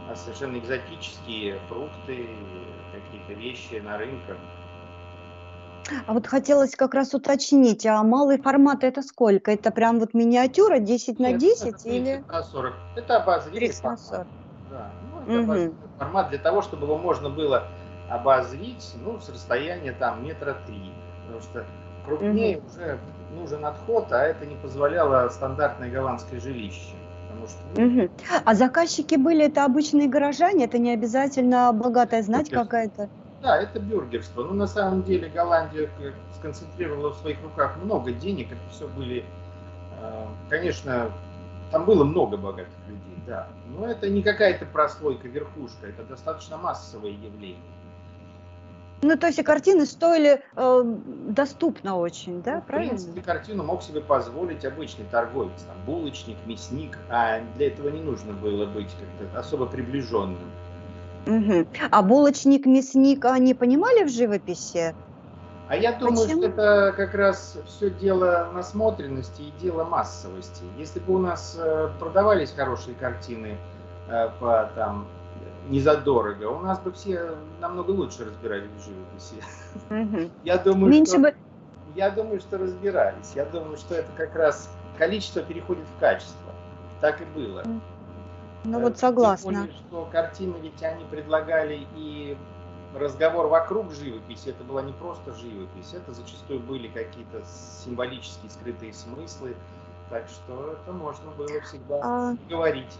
а 0.08 0.16
совершенно 0.16 0.56
экзотические 0.56 1.58
фрукты, 1.68 2.28
какие-то 2.92 3.34
вещи 3.34 3.74
на 3.74 3.98
рынках. 3.98 4.38
А 6.06 6.12
вот 6.12 6.26
хотелось 6.26 6.74
как 6.76 6.94
раз 6.94 7.14
уточнить, 7.14 7.86
а 7.86 8.02
малый 8.02 8.40
формат 8.40 8.84
это 8.84 9.02
сколько? 9.02 9.50
Это 9.50 9.70
прям 9.70 9.98
вот 10.00 10.14
миниатюра 10.14 10.78
10 10.78 11.18
на 11.18 11.32
10 11.32 11.66
это 11.66 11.88
или? 11.88 12.24
на 12.28 12.42
40. 12.42 12.74
Это 12.96 13.16
обозримый 13.16 13.72
формат. 13.72 14.00
40. 14.00 14.26
Да, 14.70 14.90
ну, 15.26 15.40
это 15.40 15.68
угу. 15.68 15.74
формат 15.98 16.30
для 16.30 16.38
того, 16.38 16.62
чтобы 16.62 16.84
его 16.84 16.98
можно 16.98 17.30
было 17.30 17.64
обозрить 18.10 18.94
ну, 19.04 19.20
с 19.20 19.28
расстояния 19.28 19.92
там 19.92 20.24
метра 20.24 20.56
три. 20.66 20.92
Потому 21.26 21.42
что 21.42 21.66
крупнее 22.06 22.58
угу. 22.58 22.66
уже 22.66 22.98
нужен 23.34 23.64
отход, 23.64 24.12
а 24.12 24.24
это 24.24 24.46
не 24.46 24.56
позволяло 24.56 25.28
стандартное 25.28 25.90
голландское 25.90 26.40
жилище 26.40 26.94
что... 27.48 27.82
Угу. 27.82 28.10
А 28.44 28.54
заказчики 28.54 29.16
были 29.16 29.46
это 29.46 29.64
обычные 29.64 30.08
горожане, 30.08 30.64
это 30.64 30.78
не 30.78 30.92
обязательно 30.92 31.72
богатая 31.72 32.22
знать 32.22 32.50
какая-то? 32.50 33.08
Да, 33.40 33.60
это 33.60 33.78
бюргерство. 33.78 34.42
Ну, 34.42 34.54
на 34.54 34.66
самом 34.66 35.04
деле, 35.04 35.28
Голландия 35.28 35.88
сконцентрировала 36.36 37.10
в 37.10 37.18
своих 37.18 37.40
руках 37.42 37.76
много 37.82 38.12
денег. 38.12 38.48
Это 38.52 38.60
все 38.72 38.88
были, 38.88 39.24
э, 40.00 40.26
конечно, 40.48 41.12
там 41.70 41.84
было 41.84 42.04
много 42.04 42.36
богатых 42.36 42.74
людей, 42.88 43.22
да. 43.26 43.48
Но 43.68 43.86
это 43.86 44.08
не 44.08 44.22
какая-то 44.22 44.66
прослойка, 44.66 45.28
верхушка. 45.28 45.86
Это 45.86 46.02
достаточно 46.04 46.56
массовое 46.56 47.12
явление. 47.12 47.62
Ну, 49.00 49.16
то 49.16 49.28
есть 49.28 49.38
и 49.38 49.44
картины 49.44 49.86
стоили 49.86 50.42
э, 50.56 50.82
доступно 51.28 51.96
очень, 51.96 52.42
да, 52.42 52.56
ну, 52.56 52.62
правильно? 52.62 52.94
В 52.94 52.96
принципе, 52.96 53.22
картину 53.22 53.62
мог 53.62 53.82
себе 53.82 54.00
позволить 54.00 54.64
обычный 54.64 55.04
торговец, 55.04 55.62
там, 55.68 55.76
булочник, 55.86 56.36
мясник, 56.46 56.98
а 57.08 57.40
для 57.56 57.68
этого 57.68 57.90
не 57.90 58.00
нужно 58.00 58.32
было 58.32 58.66
быть 58.66 58.90
как-то 58.90 59.38
особо 59.38 59.66
приближенным. 59.66 60.50
Угу. 61.28 61.66
А 61.90 62.02
булочник, 62.02 62.64
мясник, 62.66 63.24
они 63.26 63.52
понимали 63.54 64.04
в 64.04 64.08
живописи? 64.08 64.94
А 65.68 65.76
я 65.76 65.92
думаю, 65.92 66.24
Почему? 66.24 66.42
что 66.42 66.50
это 66.50 66.94
как 66.96 67.14
раз 67.14 67.58
все 67.66 67.90
дело 67.90 68.48
насмотренности 68.54 69.42
и 69.42 69.52
дело 69.60 69.84
массовости. 69.84 70.64
Если 70.78 70.98
бы 70.98 71.16
у 71.16 71.18
нас 71.18 71.58
э, 71.60 71.90
продавались 71.98 72.52
хорошие 72.52 72.94
картины 72.94 73.58
э, 74.08 74.30
по 74.40 74.70
там 74.74 75.06
не 75.68 75.80
задорого, 75.80 76.46
у 76.46 76.60
нас 76.60 76.78
бы 76.78 76.90
все 76.92 77.34
намного 77.60 77.90
лучше 77.90 78.24
разбирались 78.24 78.70
в 78.78 78.84
живописи. 78.84 79.36
Угу. 79.90 80.30
Я 80.44 80.56
думаю, 80.56 80.90
Меньше 80.90 81.12
что... 81.12 81.20
бы... 81.20 81.34
Я 81.94 82.10
думаю, 82.10 82.40
что 82.40 82.56
разбирались. 82.56 83.32
Я 83.34 83.44
думаю, 83.44 83.76
что 83.76 83.94
это 83.94 84.08
как 84.16 84.34
раз 84.34 84.70
количество 84.96 85.42
переходит 85.42 85.84
в 85.96 86.00
качество. 86.00 86.52
Так 87.02 87.20
и 87.20 87.24
было. 87.38 87.62
Ну 88.68 88.80
вот 88.80 88.98
согласна. 88.98 89.52
Тем 89.52 89.60
более, 89.62 89.76
что 89.88 90.08
картины 90.12 90.56
ведь 90.62 90.82
они 90.82 91.04
предлагали 91.04 91.86
и 91.96 92.36
разговор 92.94 93.46
вокруг 93.46 93.92
живописи. 93.92 94.50
Это 94.50 94.64
была 94.64 94.82
не 94.82 94.92
просто 94.92 95.32
живопись, 95.34 95.94
это 95.94 96.12
зачастую 96.12 96.60
были 96.60 96.88
какие-то 96.88 97.42
символические 97.84 98.50
скрытые 98.50 98.92
смыслы. 98.92 99.54
Так 100.10 100.26
что 100.28 100.72
это 100.72 100.92
можно 100.92 101.30
было 101.32 101.60
всегда 101.62 102.00
а... 102.02 102.36
говорить. 102.48 102.98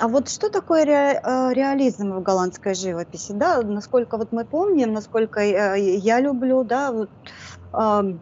А 0.00 0.06
вот 0.06 0.28
что 0.28 0.48
такое 0.50 0.84
ре, 0.84 1.20
э, 1.22 1.52
реализм 1.52 2.12
в 2.12 2.22
голландской 2.22 2.74
живописи? 2.74 3.32
Да, 3.32 3.60
насколько 3.62 4.16
вот 4.16 4.30
мы 4.30 4.44
помним, 4.44 4.92
насколько 4.92 5.40
я 5.40 6.20
люблю, 6.20 6.62
да, 6.62 6.92
вот, 6.92 7.10
э, 7.72 8.14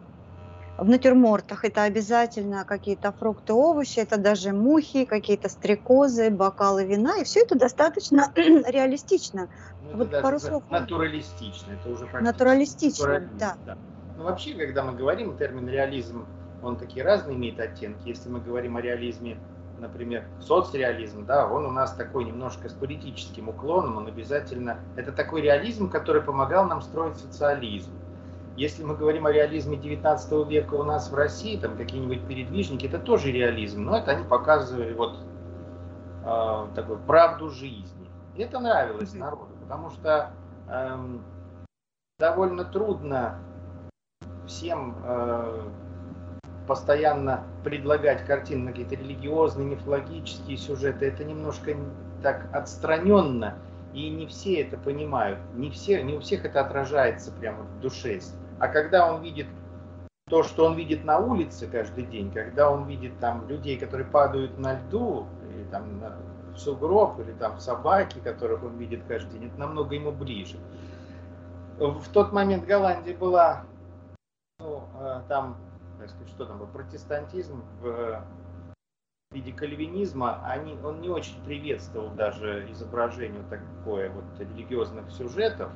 в 0.78 0.88
натюрмортах 0.88 1.64
это 1.64 1.84
обязательно 1.84 2.64
какие-то 2.64 3.12
фрукты, 3.12 3.52
овощи, 3.52 3.98
это 3.98 4.18
даже 4.18 4.52
мухи, 4.52 5.04
какие-то 5.04 5.48
стрекозы, 5.48 6.30
бокалы 6.30 6.84
вина, 6.84 7.18
и 7.18 7.24
все 7.24 7.40
это 7.40 7.58
достаточно 7.58 8.32
реалистично. 8.36 9.48
Ну, 9.80 9.96
вот 9.96 10.10
пару 10.10 10.38
слов. 10.38 10.62
Натуралистично, 10.70 11.72
это 11.72 11.88
уже 11.88 12.06
Натуралистично, 12.20 13.28
да. 13.34 13.56
да. 13.64 13.76
Ну, 14.16 14.24
вообще, 14.24 14.54
когда 14.54 14.82
мы 14.82 14.94
говорим, 14.94 15.36
термин 15.36 15.68
реализм, 15.68 16.26
он 16.62 16.76
такие 16.76 17.04
разные 17.04 17.36
имеет 17.36 17.60
оттенки. 17.60 18.08
Если 18.08 18.28
мы 18.28 18.40
говорим 18.40 18.76
о 18.76 18.80
реализме 18.80 19.38
например, 19.78 20.24
соцреализм, 20.40 21.26
да, 21.26 21.46
он 21.46 21.66
у 21.66 21.70
нас 21.70 21.92
такой 21.92 22.24
немножко 22.24 22.68
с 22.68 22.72
политическим 22.72 23.48
уклоном, 23.48 23.96
он 23.96 24.06
обязательно, 24.06 24.78
это 24.96 25.12
такой 25.12 25.42
реализм, 25.42 25.90
который 25.90 26.22
помогал 26.22 26.66
нам 26.66 26.82
строить 26.82 27.18
социализм. 27.18 27.92
Если 28.56 28.82
мы 28.82 28.96
говорим 28.96 29.26
о 29.26 29.32
реализме 29.32 29.76
19 29.76 30.48
века 30.48 30.74
у 30.74 30.82
нас 30.82 31.10
в 31.10 31.14
России, 31.14 31.58
там 31.58 31.76
какие-нибудь 31.76 32.26
передвижники, 32.26 32.86
это 32.86 32.98
тоже 32.98 33.30
реализм, 33.30 33.84
но 33.84 33.98
это 33.98 34.12
они 34.12 34.24
показывали 34.24 34.94
вот 34.94 35.18
э, 36.24 36.66
такую 36.74 36.98
правду 37.00 37.50
жизни. 37.50 38.08
И 38.34 38.42
это 38.42 38.58
нравилось 38.58 39.12
народу, 39.12 39.54
потому 39.60 39.90
что 39.90 40.30
э, 40.68 40.98
довольно 42.18 42.64
трудно 42.64 43.38
всем 44.46 44.96
э, 45.04 45.60
постоянно 46.66 47.44
предлагать 47.62 48.24
картины 48.24 48.64
на 48.64 48.70
какие-то 48.70 48.94
религиозные, 48.94 49.66
мифологические 49.66 50.56
сюжеты, 50.56 51.06
это 51.06 51.24
немножко 51.24 51.76
так 52.22 52.48
отстраненно, 52.54 53.58
и 53.92 54.08
не 54.08 54.26
все 54.26 54.62
это 54.62 54.78
понимают, 54.78 55.38
не, 55.54 55.70
все, 55.70 56.02
не 56.02 56.14
у 56.14 56.20
всех 56.20 56.44
это 56.46 56.60
отражается 56.60 57.32
прямо 57.32 57.64
в 57.64 57.80
душе. 57.80 58.20
А 58.58 58.68
когда 58.68 59.12
он 59.12 59.22
видит 59.22 59.46
то, 60.28 60.42
что 60.42 60.64
он 60.64 60.74
видит 60.74 61.04
на 61.04 61.18
улице 61.18 61.68
каждый 61.68 62.04
день, 62.04 62.32
когда 62.32 62.70
он 62.70 62.86
видит 62.86 63.18
там 63.20 63.46
людей, 63.48 63.78
которые 63.78 64.06
падают 64.06 64.58
на 64.58 64.74
льду, 64.74 65.26
или 65.50 65.64
там 65.64 66.02
в 66.52 66.58
сугроб, 66.58 67.20
или 67.20 67.32
там 67.32 67.60
собаки, 67.60 68.18
которых 68.18 68.64
он 68.64 68.76
видит 68.76 69.04
каждый 69.06 69.38
день, 69.38 69.48
это 69.48 69.60
намного 69.60 69.94
ему 69.94 70.10
ближе. 70.10 70.58
В 71.78 72.08
тот 72.12 72.32
момент 72.32 72.64
Голландия 72.64 73.14
была 73.14 73.64
ну, 74.58 74.82
э, 74.98 75.20
там 75.28 75.56
что 76.26 76.44
там, 76.44 76.66
протестантизм 76.72 77.64
в 77.80 78.22
виде 79.32 79.52
кальвинизма, 79.52 80.40
они, 80.44 80.78
он 80.84 81.00
не 81.00 81.08
очень 81.08 81.42
приветствовал 81.44 82.10
даже 82.10 82.70
изображение 82.70 83.42
такое 83.50 84.10
вот 84.10 84.24
религиозных 84.38 85.10
сюжетов. 85.10 85.72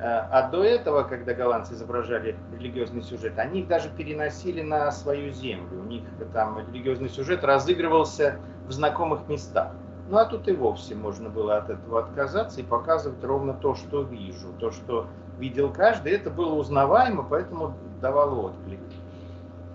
А 0.00 0.48
до 0.48 0.64
этого, 0.64 1.02
когда 1.04 1.32
голландцы 1.32 1.74
изображали 1.74 2.36
религиозный 2.52 3.02
сюжет, 3.02 3.38
они 3.38 3.60
их 3.60 3.68
даже 3.68 3.88
переносили 3.88 4.62
на 4.62 4.90
свою 4.90 5.32
землю. 5.32 5.80
У 5.80 5.84
них 5.84 6.02
там 6.32 6.58
религиозный 6.58 7.08
сюжет 7.08 7.44
разыгрывался 7.44 8.36
в 8.66 8.72
знакомых 8.72 9.28
местах. 9.28 9.72
Ну 10.08 10.16
а 10.16 10.24
тут 10.24 10.48
и 10.48 10.52
вовсе 10.52 10.94
можно 10.94 11.28
было 11.28 11.58
от 11.58 11.70
этого 11.70 12.00
отказаться 12.00 12.60
и 12.60 12.64
показывать 12.64 13.22
ровно 13.22 13.54
то, 13.54 13.74
что 13.74 14.02
вижу. 14.02 14.52
То, 14.58 14.70
что 14.72 15.06
видел 15.38 15.72
каждый, 15.72 16.12
это 16.12 16.30
было 16.30 16.54
узнаваемо, 16.54 17.22
поэтому 17.22 17.74
давало 18.00 18.48
отклик. 18.48 18.80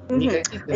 Никаких 0.10 0.68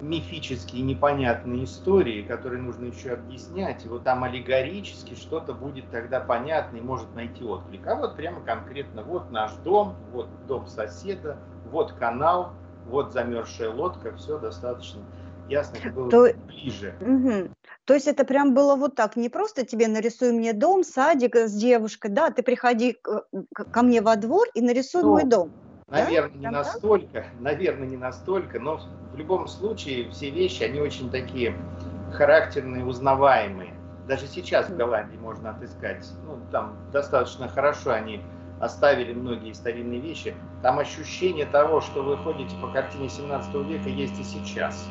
мифические 0.00 0.82
непонятные 0.82 1.64
истории, 1.64 2.22
которые 2.22 2.62
нужно 2.62 2.86
еще 2.86 3.12
объяснять, 3.12 3.84
и 3.84 3.88
вот 3.88 4.04
там 4.04 4.24
аллегорически 4.24 5.14
что-то 5.14 5.54
будет 5.54 5.90
тогда 5.90 6.20
понятно 6.20 6.76
и 6.76 6.80
может 6.80 7.14
найти 7.14 7.44
отклик. 7.44 7.86
А 7.86 7.96
вот 7.96 8.16
прямо 8.16 8.40
конкретно, 8.40 9.02
вот 9.02 9.30
наш 9.30 9.52
дом, 9.64 9.96
вот 10.12 10.28
дом 10.46 10.66
соседа, 10.66 11.38
вот 11.70 11.92
канал, 11.92 12.52
вот 12.86 13.12
замерзшая 13.12 13.70
лодка, 13.70 14.14
все 14.16 14.38
достаточно 14.38 15.02
ясно, 15.48 15.76
это 15.78 15.90
было 15.90 16.10
То... 16.10 16.34
ближе. 16.46 16.94
Угу. 17.00 17.54
То 17.84 17.94
есть 17.94 18.06
это 18.06 18.24
прям 18.24 18.54
было 18.54 18.76
вот 18.76 18.94
так, 18.94 19.16
не 19.16 19.28
просто 19.28 19.64
тебе 19.64 19.88
нарисуй 19.88 20.32
мне 20.32 20.52
дом, 20.52 20.84
садик 20.84 21.36
с 21.36 21.52
девушкой, 21.52 22.10
да, 22.10 22.30
ты 22.30 22.42
приходи 22.42 22.96
ко 23.54 23.82
мне 23.82 24.00
во 24.00 24.16
двор 24.16 24.46
и 24.54 24.60
нарисуй 24.60 25.02
ну, 25.02 25.12
мой 25.12 25.24
дом. 25.24 25.50
Наверное, 25.88 26.30
да? 26.34 26.38
не 26.38 26.50
настолько, 26.50 27.26
наверное, 27.40 27.88
не 27.88 27.96
настолько, 27.96 28.60
но 28.60 28.80
в 29.12 29.16
любом 29.16 29.46
случае 29.46 30.10
все 30.10 30.30
вещи, 30.30 30.62
они 30.62 30.80
очень 30.80 31.10
такие 31.10 31.56
характерные, 32.12 32.84
узнаваемые. 32.84 33.74
Даже 34.06 34.26
сейчас 34.26 34.68
в 34.68 34.76
Голландии 34.76 35.16
можно 35.16 35.50
отыскать, 35.50 36.06
ну, 36.24 36.38
там 36.50 36.76
достаточно 36.92 37.48
хорошо 37.48 37.92
они 37.92 38.22
оставили 38.60 39.12
многие 39.12 39.52
старинные 39.52 40.00
вещи. 40.00 40.34
Там 40.62 40.78
ощущение 40.78 41.46
того, 41.46 41.80
что 41.80 42.02
вы 42.02 42.16
ходите 42.16 42.56
по 42.60 42.68
картине 42.68 43.08
17 43.08 43.54
века, 43.66 43.88
есть 43.88 44.18
и 44.18 44.24
сейчас. 44.24 44.88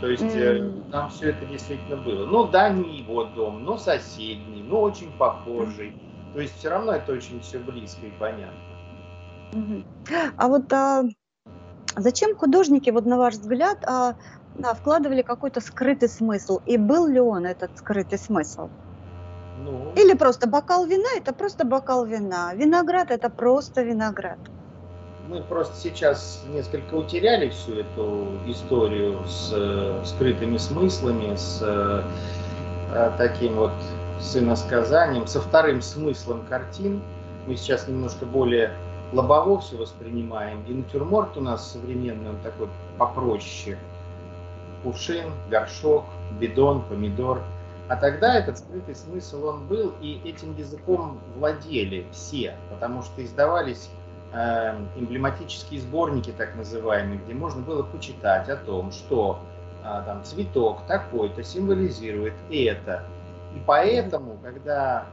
То 0.00 0.08
есть 0.08 0.22
mm. 0.22 0.90
там 0.90 1.10
все 1.10 1.30
это 1.30 1.44
действительно 1.46 1.96
было. 1.96 2.26
Ну 2.26 2.46
да, 2.46 2.68
не 2.68 2.98
его 2.98 3.24
дом, 3.24 3.64
но 3.64 3.78
соседний, 3.78 4.62
но 4.62 4.82
очень 4.82 5.10
похожий. 5.12 5.94
То 6.34 6.40
есть 6.40 6.56
все 6.58 6.68
равно 6.70 6.92
это 6.92 7.12
очень 7.12 7.40
все 7.40 7.58
близко 7.58 8.06
и 8.06 8.10
понятно. 8.18 8.58
А 10.36 10.48
вот 10.48 10.72
а, 10.72 11.04
зачем 11.96 12.36
художники, 12.36 12.90
вот 12.90 13.06
на 13.06 13.16
ваш 13.16 13.34
взгляд, 13.34 13.78
а, 13.84 14.16
а, 14.62 14.74
вкладывали 14.74 15.22
какой-то 15.22 15.60
скрытый 15.60 16.08
смысл? 16.08 16.60
И 16.66 16.76
был 16.76 17.06
ли 17.06 17.20
он 17.20 17.46
этот 17.46 17.76
скрытый 17.78 18.18
смысл? 18.18 18.68
Ну... 19.58 19.92
Или 19.96 20.14
просто 20.14 20.48
бокал 20.48 20.86
вина– 20.86 21.08
это 21.16 21.32
просто 21.32 21.64
бокал 21.64 22.04
вина, 22.04 22.54
виноград– 22.54 23.10
это 23.10 23.30
просто 23.30 23.82
виноград? 23.82 24.38
Мы 25.28 25.42
просто 25.42 25.74
сейчас 25.76 26.44
несколько 26.52 26.94
утеряли 26.94 27.48
всю 27.48 27.80
эту 27.80 28.28
историю 28.46 29.24
с 29.26 29.50
э, 29.52 30.02
скрытыми 30.04 30.56
смыслами, 30.56 31.34
с 31.34 31.58
э, 31.62 32.02
э 32.92 33.10
таким 33.18 33.56
вот 33.56 33.72
сыносказанием, 34.20 35.26
со 35.26 35.40
вторым 35.40 35.82
смыслом 35.82 36.46
картин. 36.48 37.02
Мы 37.48 37.56
сейчас 37.56 37.88
немножко 37.88 38.24
более 38.24 38.72
лобово 39.12 39.60
все 39.60 39.76
воспринимаем. 39.76 40.64
И 40.66 40.74
натюрморт 40.74 41.36
у 41.36 41.40
нас 41.40 41.72
современный, 41.72 42.30
он 42.30 42.38
такой 42.42 42.68
попроще. 42.98 43.78
Кувшин, 44.82 45.30
горшок, 45.50 46.04
бидон, 46.38 46.82
помидор. 46.82 47.42
А 47.88 47.96
тогда 47.96 48.34
этот 48.34 48.58
скрытый 48.58 48.96
смысл 48.96 49.46
он 49.46 49.66
был, 49.66 49.94
и 50.00 50.20
этим 50.24 50.56
языком 50.56 51.20
владели 51.36 52.04
все, 52.10 52.56
потому 52.68 53.02
что 53.02 53.24
издавались 53.24 53.90
э, 54.32 54.76
эмблематические 54.96 55.80
сборники, 55.80 56.32
так 56.36 56.56
называемые, 56.56 57.20
где 57.24 57.34
можно 57.34 57.62
было 57.62 57.84
почитать 57.84 58.48
о 58.48 58.56
том, 58.56 58.90
что 58.90 59.38
э, 59.84 60.02
там 60.04 60.24
цветок 60.24 60.80
такой-то 60.88 61.44
символизирует 61.44 62.34
это. 62.50 63.04
И 63.54 63.62
поэтому, 63.64 64.36
когда 64.42 65.06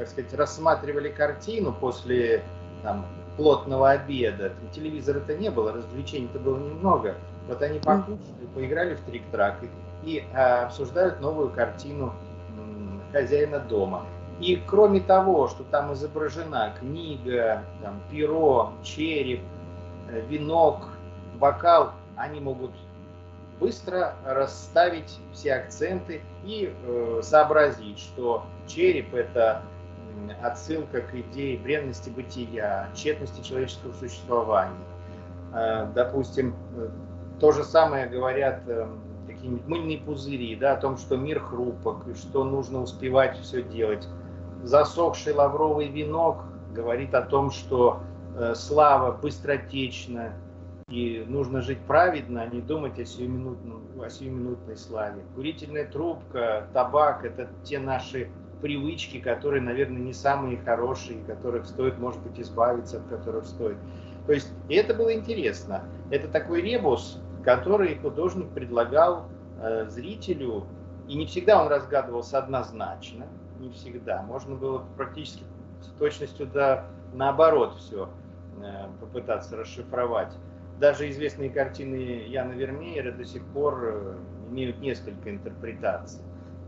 так 0.00 0.08
сказать, 0.08 0.32
рассматривали 0.32 1.10
картину 1.10 1.74
после 1.78 2.42
там, 2.82 3.04
плотного 3.36 3.90
обеда. 3.90 4.52
Телевизора-то 4.72 5.36
не 5.36 5.50
было, 5.50 5.74
развлечений-то 5.74 6.38
было 6.38 6.56
немного. 6.56 7.16
Вот 7.46 7.60
они 7.60 7.80
покушали, 7.80 8.18
поиграли 8.54 8.94
в 8.94 9.06
трик-трак 9.06 9.56
и, 10.02 10.10
и 10.10 10.24
а, 10.34 10.64
обсуждают 10.66 11.20
новую 11.20 11.50
картину 11.50 12.14
м, 12.56 13.02
хозяина 13.12 13.60
дома. 13.60 14.06
И 14.40 14.56
кроме 14.66 15.00
того, 15.00 15.48
что 15.48 15.64
там 15.64 15.92
изображена 15.92 16.72
книга, 16.80 17.62
там, 17.82 18.00
перо, 18.10 18.72
череп, 18.82 19.42
э, 20.08 20.22
венок, 20.30 20.84
бокал, 21.38 21.92
они 22.16 22.40
могут 22.40 22.70
быстро 23.58 24.14
расставить 24.24 25.18
все 25.34 25.56
акценты 25.56 26.22
и 26.46 26.72
э, 26.72 27.20
сообразить, 27.22 27.98
что 27.98 28.46
череп 28.66 29.14
это 29.14 29.62
отсылка 30.42 31.00
к 31.00 31.14
идее 31.14 31.58
бренности 31.58 32.10
бытия, 32.10 32.88
тщетности 32.94 33.42
человеческого 33.42 33.92
существования. 33.92 34.74
Э, 35.52 35.86
допустим, 35.94 36.54
то 37.40 37.52
же 37.52 37.64
самое 37.64 38.06
говорят 38.06 38.62
э, 38.66 38.86
какие-нибудь 39.26 39.66
мыльные 39.66 39.98
пузыри, 39.98 40.56
да, 40.56 40.74
о 40.74 40.76
том, 40.76 40.96
что 40.98 41.16
мир 41.16 41.40
хрупок, 41.40 42.06
и 42.06 42.14
что 42.14 42.44
нужно 42.44 42.82
успевать 42.82 43.38
все 43.38 43.62
делать. 43.62 44.06
Засохший 44.62 45.32
лавровый 45.32 45.88
венок 45.88 46.44
говорит 46.72 47.14
о 47.14 47.22
том, 47.22 47.50
что 47.50 48.00
э, 48.36 48.54
слава 48.54 49.12
быстротечна, 49.12 50.34
и 50.88 51.24
нужно 51.26 51.62
жить 51.62 51.78
праведно, 51.86 52.42
а 52.42 52.46
не 52.46 52.60
думать 52.60 52.98
о, 52.98 53.04
сиюминутном, 53.04 53.82
о 54.02 54.10
сиюминутной 54.10 54.76
славе. 54.76 55.22
Курительная 55.34 55.86
трубка, 55.86 56.66
табак– 56.74 57.24
это 57.24 57.48
те 57.62 57.78
наши 57.78 58.28
привычки, 58.60 59.18
которые, 59.20 59.62
наверное, 59.62 60.00
не 60.00 60.12
самые 60.12 60.58
хорошие, 60.58 61.22
которых 61.24 61.66
стоит, 61.66 61.98
может 61.98 62.20
быть, 62.22 62.38
избавиться, 62.38 62.98
от 62.98 63.06
которых 63.06 63.46
стоит. 63.46 63.76
То 64.26 64.32
есть 64.32 64.52
это 64.68 64.94
было 64.94 65.12
интересно. 65.14 65.84
Это 66.10 66.28
такой 66.28 66.62
ребус, 66.62 67.20
который 67.44 67.96
художник 67.98 68.48
предлагал 68.50 69.28
э, 69.60 69.86
зрителю, 69.88 70.66
и 71.08 71.16
не 71.16 71.26
всегда 71.26 71.62
он 71.62 71.68
разгадывался 71.68 72.38
однозначно, 72.38 73.26
не 73.58 73.70
всегда. 73.70 74.22
Можно 74.22 74.56
было 74.56 74.84
практически 74.96 75.42
с 75.80 75.86
точностью 75.98 76.46
да 76.46 76.86
наоборот 77.12 77.74
все 77.76 78.08
э, 78.62 78.88
попытаться 79.00 79.56
расшифровать. 79.56 80.32
Даже 80.78 81.10
известные 81.10 81.50
картины 81.50 82.24
Яна 82.26 82.52
Вермеера 82.52 83.12
до 83.12 83.24
сих 83.24 83.44
пор 83.46 83.80
э, 83.82 84.16
имеют 84.50 84.78
несколько 84.80 85.30
интерпретаций 85.30 86.20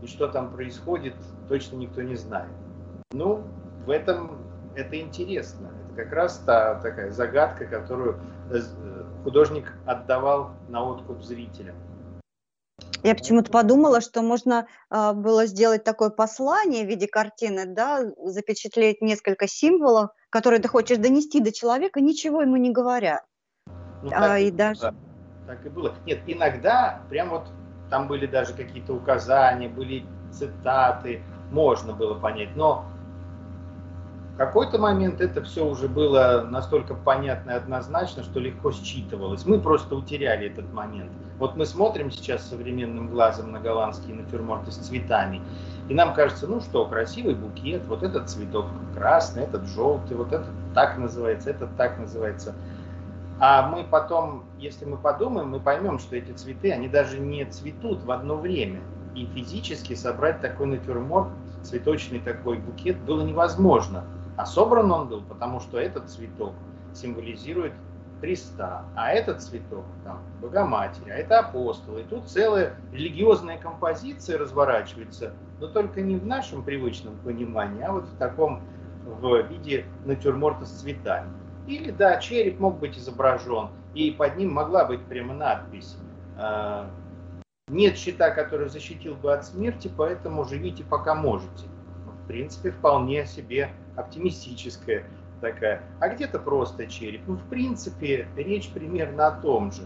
и 0.03 0.07
что 0.07 0.27
там 0.27 0.51
происходит, 0.51 1.15
точно 1.47 1.77
никто 1.77 2.01
не 2.01 2.15
знает. 2.15 2.51
Ну, 3.11 3.43
в 3.85 3.89
этом 3.89 4.37
это 4.75 4.99
интересно. 4.99 5.71
Это 5.85 6.03
как 6.03 6.13
раз 6.13 6.39
та 6.39 6.75
такая 6.75 7.11
загадка, 7.11 7.65
которую 7.65 8.19
э, 8.51 8.59
художник 9.23 9.73
отдавал 9.85 10.51
на 10.67 10.83
откуп 10.83 11.21
зрителям. 11.23 11.75
Я 13.03 13.15
почему-то 13.15 13.51
подумала, 13.51 14.01
что 14.01 14.21
можно 14.21 14.67
э, 14.89 15.13
было 15.13 15.45
сделать 15.45 15.83
такое 15.83 16.09
послание 16.09 16.85
в 16.85 16.87
виде 16.87 17.07
картины, 17.07 17.65
да, 17.65 18.01
запечатлеть 18.25 19.01
несколько 19.01 19.47
символов, 19.47 20.09
которые 20.29 20.59
ты 20.61 20.67
хочешь 20.67 20.97
донести 20.97 21.39
до 21.39 21.51
человека, 21.51 22.01
ничего 22.01 22.41
ему 22.41 22.57
не 22.57 22.71
говоря. 22.71 23.23
Ну, 24.01 24.11
а, 24.13 24.39
и 24.39 24.51
даже... 24.51 24.81
да, 24.81 24.95
так 25.47 25.65
и 25.65 25.69
было. 25.69 25.95
Нет, 26.05 26.19
иногда 26.27 27.01
прям 27.09 27.29
вот 27.29 27.47
там 27.93 28.07
были 28.07 28.25
даже 28.25 28.53
какие-то 28.53 28.91
указания, 28.93 29.69
были 29.69 30.03
цитаты, 30.31 31.21
можно 31.51 31.93
было 31.93 32.15
понять, 32.15 32.55
но 32.55 32.85
в 34.33 34.37
какой-то 34.37 34.79
момент 34.79 35.21
это 35.21 35.43
все 35.43 35.63
уже 35.63 35.87
было 35.87 36.43
настолько 36.49 36.95
понятно 36.95 37.51
и 37.51 37.53
однозначно, 37.53 38.23
что 38.23 38.39
легко 38.39 38.71
считывалось. 38.71 39.45
Мы 39.45 39.59
просто 39.59 39.95
утеряли 39.95 40.47
этот 40.47 40.73
момент. 40.73 41.11
Вот 41.37 41.55
мы 41.55 41.67
смотрим 41.67 42.09
сейчас 42.09 42.49
современным 42.49 43.09
глазом 43.09 43.51
на 43.51 43.59
голландские 43.59 44.15
натюрморты 44.15 44.71
с 44.71 44.77
цветами, 44.77 45.43
и 45.87 45.93
нам 45.93 46.15
кажется, 46.15 46.47
ну 46.47 46.61
что, 46.61 46.87
красивый 46.87 47.35
букет, 47.35 47.83
вот 47.85 48.01
этот 48.01 48.27
цветок 48.27 48.65
красный, 48.97 49.43
этот 49.43 49.67
желтый, 49.67 50.17
вот 50.17 50.33
этот 50.33 50.49
так 50.73 50.97
называется, 50.97 51.51
этот 51.51 51.77
так 51.77 51.99
называется. 51.99 52.55
А 53.45 53.67
мы 53.67 53.83
потом, 53.83 54.45
если 54.57 54.85
мы 54.85 54.95
подумаем, 54.95 55.49
мы 55.49 55.59
поймем, 55.59 55.99
что 55.99 56.15
эти 56.15 56.31
цветы, 56.31 56.71
они 56.71 56.87
даже 56.87 57.19
не 57.19 57.43
цветут 57.43 58.01
в 58.01 58.09
одно 58.09 58.37
время. 58.37 58.79
И 59.15 59.25
физически 59.25 59.95
собрать 59.95 60.39
такой 60.39 60.67
натюрморт, 60.67 61.27
цветочный 61.61 62.21
такой 62.21 62.57
букет 62.57 62.97
было 63.01 63.21
невозможно. 63.21 64.05
А 64.37 64.45
собран 64.45 64.89
он 64.93 65.09
был, 65.09 65.23
потому 65.23 65.59
что 65.59 65.77
этот 65.77 66.09
цветок 66.09 66.53
символизирует 66.93 67.73
Христа, 68.21 68.85
а 68.95 69.11
этот 69.11 69.41
цветок 69.41 69.83
там, 70.05 70.21
Богоматери, 70.41 71.09
а 71.09 71.15
это 71.15 71.39
апостолы. 71.39 71.99
И 71.99 72.03
тут 72.05 72.29
целая 72.29 72.77
религиозная 72.93 73.57
композиция 73.57 74.37
разворачивается, 74.37 75.33
но 75.59 75.67
только 75.67 75.99
не 75.99 76.15
в 76.15 76.25
нашем 76.25 76.63
привычном 76.63 77.17
понимании, 77.17 77.83
а 77.83 77.91
вот 77.91 78.05
в 78.05 78.15
таком 78.15 78.61
в 79.05 79.41
виде 79.49 79.83
натюрморта 80.05 80.65
с 80.65 80.79
цветами. 80.79 81.42
Или, 81.67 81.91
да, 81.91 82.17
череп 82.17 82.59
мог 82.59 82.79
быть 82.79 82.97
изображен, 82.97 83.69
и 83.93 84.11
под 84.11 84.37
ним 84.37 84.51
могла 84.51 84.85
быть 84.85 85.03
прямо 85.05 85.33
надпись 85.33 85.97
а, 86.37 86.89
«Нет 87.69 87.97
щита, 87.97 88.31
который 88.31 88.69
защитил 88.69 89.15
бы 89.15 89.33
от 89.33 89.45
смерти, 89.45 89.91
поэтому 89.95 90.43
живите 90.43 90.83
пока 90.83 91.15
можете». 91.15 91.67
В 92.23 92.27
принципе, 92.27 92.71
вполне 92.71 93.25
себе 93.25 93.69
оптимистическая 93.95 95.05
такая. 95.41 95.83
А 95.99 96.09
где-то 96.09 96.39
просто 96.39 96.87
череп. 96.87 97.21
Ну, 97.27 97.35
в 97.35 97.43
принципе, 97.49 98.27
речь 98.35 98.69
примерно 98.69 99.27
о 99.27 99.31
том 99.31 99.71
же. 99.71 99.83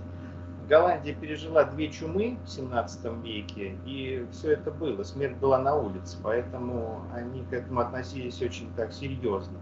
Голландия 0.70 1.14
пережила 1.14 1.64
две 1.64 1.90
чумы 1.90 2.38
в 2.46 2.50
17 2.50 3.24
веке, 3.24 3.78
и 3.86 4.26
все 4.32 4.54
это 4.54 4.70
было. 4.70 5.04
Смерть 5.04 5.38
была 5.38 5.58
на 5.60 5.76
улице, 5.76 6.18
поэтому 6.22 7.04
они 7.14 7.44
к 7.46 7.54
этому 7.54 7.80
относились 7.80 8.42
очень 8.42 8.74
так 8.76 8.92
серьезно. 8.92 9.58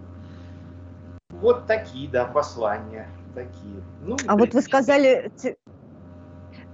Вот 1.45 1.67
такие, 1.67 2.09
да, 2.09 2.25
послания. 2.25 3.07
Такие. 3.35 3.83
Ну, 4.01 4.17
а 4.25 4.35
вот 4.35 4.55
вы 4.55 4.63
сказали, 4.63 5.31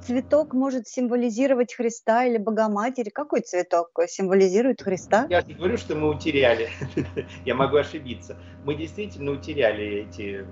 цветок 0.01 0.53
может 0.53 0.87
символизировать 0.87 1.73
Христа 1.73 2.23
или 2.23 2.37
Богоматери. 2.37 3.09
Какой 3.09 3.41
цветок 3.41 3.89
символизирует 4.07 4.81
Христа? 4.81 5.27
Я 5.29 5.41
не 5.41 5.55
говорю, 5.55 5.75
что 5.75 5.95
мы 5.95 6.07
утеряли. 6.07 6.69
Я 7.45 7.53
могу 7.53 7.75
ошибиться. 7.75 8.37
Мы 8.63 8.75
действительно 8.75 9.31
утеряли 9.31 10.07
эти... 10.07 10.45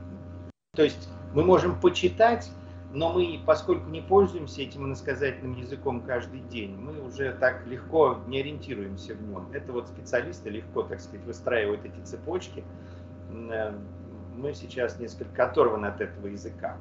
То 0.75 0.83
есть 0.83 1.07
мы 1.33 1.45
можем 1.45 1.79
почитать, 1.79 2.51
но 2.91 3.13
мы, 3.13 3.39
поскольку 3.45 3.89
не 3.89 4.01
пользуемся 4.01 4.63
этим 4.63 4.85
иносказательным 4.85 5.55
языком 5.55 6.01
каждый 6.01 6.41
день, 6.41 6.75
мы 6.75 7.01
уже 7.07 7.31
так 7.39 7.65
легко 7.67 8.19
не 8.27 8.41
ориентируемся 8.41 9.13
в 9.13 9.21
нем. 9.21 9.49
Это 9.53 9.71
вот 9.71 9.87
специалисты 9.87 10.49
легко, 10.49 10.83
так 10.83 10.99
сказать, 10.99 11.25
выстраивают 11.25 11.85
эти 11.85 12.01
цепочки. 12.03 12.65
Мы 14.39 14.53
сейчас 14.53 14.97
несколько 14.99 15.47
оторваны 15.47 15.87
от 15.87 15.99
этого 15.99 16.27
языка. 16.27 16.77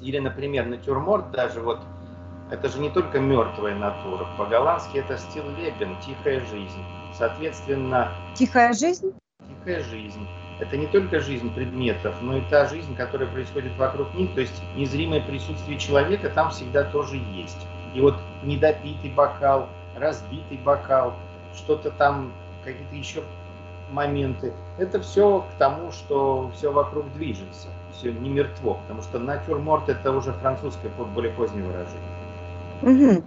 Или, 0.00 0.20
например, 0.20 0.66
натюрморт 0.66 1.32
даже 1.32 1.60
вот, 1.60 1.80
это 2.48 2.68
же 2.68 2.78
не 2.78 2.90
только 2.90 3.18
мертвая 3.18 3.74
натура. 3.74 4.24
По-голландски 4.38 4.98
это 4.98 5.18
стиллебен, 5.18 6.00
тихая 6.00 6.38
жизнь. 6.46 6.84
Соответственно... 7.12 8.12
Тихая 8.36 8.72
жизнь? 8.72 9.12
Тихая 9.48 9.82
жизнь. 9.82 10.28
Это 10.60 10.76
не 10.76 10.86
только 10.86 11.18
жизнь 11.18 11.52
предметов, 11.52 12.14
но 12.22 12.36
и 12.36 12.42
та 12.48 12.66
жизнь, 12.66 12.94
которая 12.94 13.26
происходит 13.26 13.76
вокруг 13.76 14.14
них. 14.14 14.32
То 14.36 14.42
есть 14.42 14.62
незримое 14.76 15.26
присутствие 15.26 15.76
человека 15.76 16.30
там 16.30 16.50
всегда 16.50 16.84
тоже 16.84 17.16
есть. 17.16 17.66
И 17.96 18.00
вот 18.00 18.14
недопитый 18.44 19.10
бокал, 19.10 19.68
разбитый 19.96 20.58
бокал, 20.58 21.14
что-то 21.52 21.90
там, 21.90 22.32
какие-то 22.64 22.94
еще 22.94 23.24
моменты. 23.90 24.52
Это 24.78 25.00
все 25.00 25.44
к 25.54 25.58
тому, 25.58 25.90
что 25.92 26.50
все 26.54 26.72
вокруг 26.72 27.12
движется, 27.14 27.68
все 27.92 28.12
не 28.12 28.28
мертво, 28.28 28.78
потому 28.82 29.02
что 29.02 29.18
натюрморт 29.18 29.88
это 29.88 30.12
уже 30.12 30.32
французское 30.34 30.90
более 31.14 31.32
позднее 31.32 31.64
выражение. 31.64 32.20
Угу. 32.82 33.24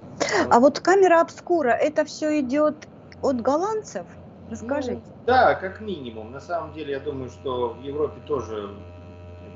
А 0.49 0.59
вот 0.59 0.79
камера 0.79 1.21
обскура, 1.21 1.69
это 1.69 2.05
все 2.05 2.39
идет 2.39 2.87
от 3.21 3.41
голландцев? 3.41 4.05
Расскажите. 4.49 5.01
Ну, 5.05 5.13
да, 5.25 5.55
как 5.55 5.79
минимум. 5.79 6.31
На 6.31 6.39
самом 6.39 6.73
деле, 6.73 6.93
я 6.93 6.99
думаю, 6.99 7.29
что 7.29 7.69
в 7.69 7.81
Европе 7.81 8.19
тоже 8.25 8.71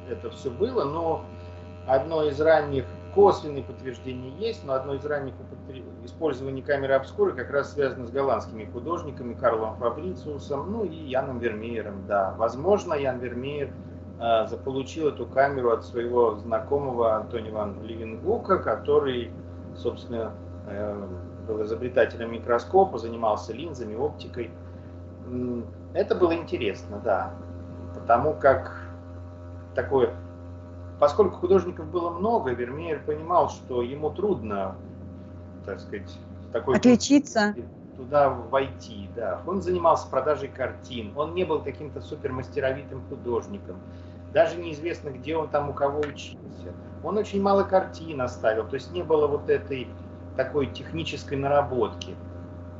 это 0.09 0.29
все 0.31 0.49
было, 0.49 0.83
но 0.85 1.23
одно 1.87 2.23
из 2.23 2.39
ранних 2.39 2.85
косвенные 3.13 3.63
подтверждения 3.63 4.29
есть, 4.37 4.63
но 4.65 4.73
одно 4.73 4.95
из 4.95 5.05
ранних 5.05 5.33
использований 6.03 6.61
камеры 6.61 6.93
обскуры 6.93 7.33
как 7.33 7.49
раз 7.49 7.73
связано 7.73 8.05
с 8.05 8.11
голландскими 8.11 8.65
художниками 8.65 9.33
Карлом 9.33 9.75
Фабрициусом, 9.77 10.71
ну 10.71 10.83
и 10.83 10.95
Яном 10.95 11.39
Вермеером, 11.39 12.05
да. 12.07 12.33
Возможно, 12.37 12.93
Ян 12.93 13.19
Вермеер 13.19 13.71
э, 14.19 14.47
заполучил 14.47 15.09
эту 15.09 15.25
камеру 15.25 15.71
от 15.71 15.85
своего 15.85 16.35
знакомого 16.35 17.15
Антони 17.15 17.49
Ван 17.49 17.83
Левингука, 17.83 18.57
который, 18.59 19.31
собственно, 19.75 20.33
э, 20.67 21.07
был 21.47 21.63
изобретателем 21.63 22.33
микроскопа, 22.33 22.97
занимался 22.97 23.53
линзами, 23.53 23.95
оптикой. 23.95 24.51
Это 25.93 26.15
было 26.15 26.35
интересно, 26.35 27.01
да, 27.03 27.33
потому 27.93 28.33
как 28.33 28.71
такое 29.75 30.13
поскольку 30.99 31.37
художников 31.37 31.87
было 31.87 32.09
много, 32.09 32.51
Вермеер 32.51 33.01
понимал, 33.03 33.49
что 33.49 33.81
ему 33.81 34.09
трудно, 34.09 34.75
так 35.65 35.79
сказать, 35.79 36.17
такой 36.51 36.77
отличиться 36.77 37.55
туда 37.97 38.29
войти, 38.29 39.09
да. 39.15 39.41
Он 39.45 39.61
занимался 39.61 40.07
продажей 40.07 40.47
картин, 40.47 41.11
он 41.15 41.33
не 41.33 41.43
был 41.43 41.61
каким-то 41.61 41.99
супермастеровитым 41.99 43.01
художником, 43.09 43.77
даже 44.33 44.57
неизвестно, 44.57 45.09
где 45.09 45.35
он 45.35 45.49
там 45.49 45.69
у 45.69 45.73
кого 45.73 45.99
учился. 45.99 46.73
Он 47.03 47.17
очень 47.17 47.41
мало 47.41 47.63
картин 47.63 48.21
оставил, 48.21 48.67
то 48.67 48.75
есть 48.75 48.91
не 48.91 49.03
было 49.03 49.27
вот 49.27 49.49
этой 49.49 49.87
такой 50.35 50.67
технической 50.67 51.37
наработки. 51.37 52.15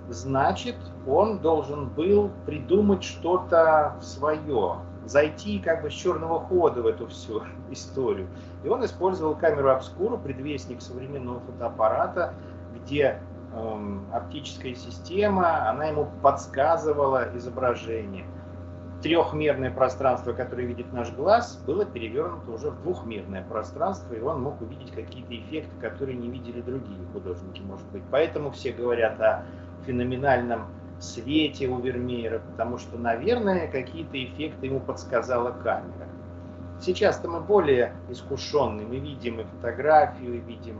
Значит, 0.09 0.75
он 1.05 1.39
должен 1.39 1.89
был 1.89 2.31
придумать 2.45 3.03
что-то 3.03 3.97
свое, 4.01 4.77
зайти 5.07 5.59
как 5.59 5.81
бы 5.81 5.89
с 5.89 5.93
черного 5.93 6.39
хода 6.39 6.81
в 6.81 6.87
эту 6.87 7.07
всю 7.07 7.43
историю. 7.71 8.27
И 8.63 8.67
он 8.67 8.83
использовал 8.85 9.35
камеру 9.35 9.71
обскуру, 9.71 10.17
предвестник 10.17 10.81
современного 10.81 11.39
фотоаппарата, 11.41 12.33
где 12.75 13.19
эм, 13.53 14.05
оптическая 14.13 14.75
система, 14.75 15.69
она 15.69 15.85
ему 15.85 16.09
подсказывала 16.21 17.29
изображение. 17.35 18.25
Трехмерное 19.01 19.69
пространство, 19.69 20.33
которое 20.33 20.65
видит 20.65 20.91
наш 20.91 21.11
глаз, 21.11 21.61
было 21.67 21.85
перевернуто 21.85 22.51
уже 22.51 22.71
в 22.71 22.81
двухмерное 22.81 23.43
пространство, 23.43 24.11
и 24.13 24.19
он 24.19 24.41
мог 24.41 24.59
увидеть 24.59 24.91
какие-то 24.91 25.37
эффекты, 25.37 25.71
которые 25.79 26.17
не 26.17 26.29
видели 26.29 26.61
другие 26.61 26.99
художники, 27.13 27.61
может 27.61 27.85
быть. 27.91 28.01
Поэтому 28.09 28.49
все 28.49 28.71
говорят 28.71 29.21
о 29.21 29.45
феноменальном 29.85 30.65
свете 30.99 31.67
у 31.67 31.79
Вермеера, 31.79 32.39
потому 32.39 32.77
что, 32.77 32.97
наверное, 32.97 33.67
какие-то 33.67 34.23
эффекты 34.23 34.67
ему 34.67 34.79
подсказала 34.79 35.51
камера. 35.51 36.07
Сейчас-то 36.81 37.27
мы 37.27 37.39
более 37.39 37.93
искушенные, 38.09 38.85
мы 38.85 38.97
видим 38.97 39.39
и 39.39 39.43
фотографию, 39.43 40.35
и 40.35 40.39
видим 40.39 40.79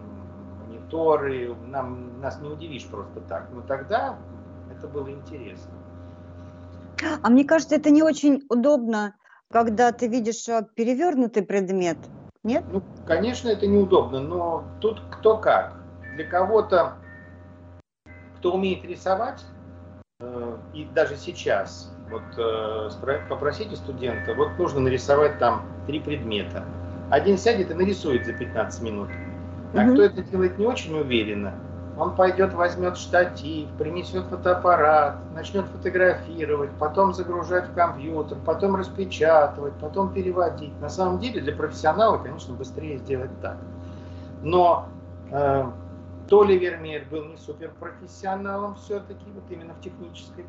мониторы, 0.60 1.56
нам, 1.68 2.20
нас 2.22 2.40
не 2.40 2.50
удивишь 2.50 2.86
просто 2.86 3.22
так. 3.22 3.48
Но 3.52 3.62
тогда 3.62 4.18
это 4.76 4.88
было 4.88 5.10
интересно. 5.10 5.72
А 7.22 7.30
мне 7.30 7.46
кажется, 7.46 7.76
это 7.76 7.90
не 7.90 8.02
очень 8.04 8.44
удобно, 8.50 9.16
когда 9.52 9.92
ты 9.92 10.08
видишь 10.08 10.48
э, 10.50 10.66
перевернутый 10.76 11.44
предмет, 11.44 11.98
нет? 12.44 12.64
Ну, 12.72 12.82
конечно, 13.06 13.50
это 13.50 13.68
неудобно, 13.68 14.20
но 14.20 14.66
тут 14.80 15.02
кто 15.12 15.38
как. 15.38 15.74
Для 16.16 16.26
кого-то, 16.26 16.94
кто 18.38 18.54
умеет 18.54 18.84
рисовать, 18.84 19.44
и 20.74 20.88
даже 20.96 21.16
сейчас, 21.16 21.92
вот 22.10 22.24
э, 22.38 22.90
попросите 23.30 23.76
студента, 23.76 24.34
вот 24.34 24.58
нужно 24.58 24.80
нарисовать 24.80 25.38
там 25.40 25.64
три 25.86 26.00
предмета. 26.00 26.66
Один 27.10 27.38
сядет 27.38 27.72
и 27.72 27.74
нарисует 27.74 28.26
за 28.26 28.34
15 28.34 28.82
минут. 28.82 29.10
А 29.76 29.84
угу. 29.84 29.94
кто 29.94 30.04
это 30.04 30.22
делает 30.24 30.58
не 30.58 30.66
очень 30.66 30.98
уверенно, 30.98 31.54
он 31.98 32.16
пойдет, 32.16 32.54
возьмет 32.54 32.98
штатив, 32.98 33.70
принесет 33.78 34.26
фотоаппарат, 34.26 35.18
начнет 35.34 35.66
фотографировать, 35.66 36.70
потом 36.80 37.14
загружать 37.14 37.70
в 37.70 37.74
компьютер, 37.74 38.38
потом 38.46 38.76
распечатывать, 38.76 39.74
потом 39.82 40.14
переводить. 40.14 40.80
На 40.80 40.90
самом 40.90 41.20
деле 41.20 41.42
для 41.42 41.56
профессионала, 41.56 42.18
конечно, 42.18 42.54
быстрее 42.54 42.98
сделать 42.98 43.32
так. 43.42 43.58
Но 44.44 44.88
э, 45.32 45.66
то 46.28 46.44
ли 46.44 46.58
Вермеер 46.58 47.06
был 47.10 47.26
не 47.26 47.38
суперпрофессионалом 47.38 48.76
все-таки, 48.76 49.26
вот 49.34 49.44
именно 49.50 49.74
в 49.74 49.82
технической, 49.82 50.46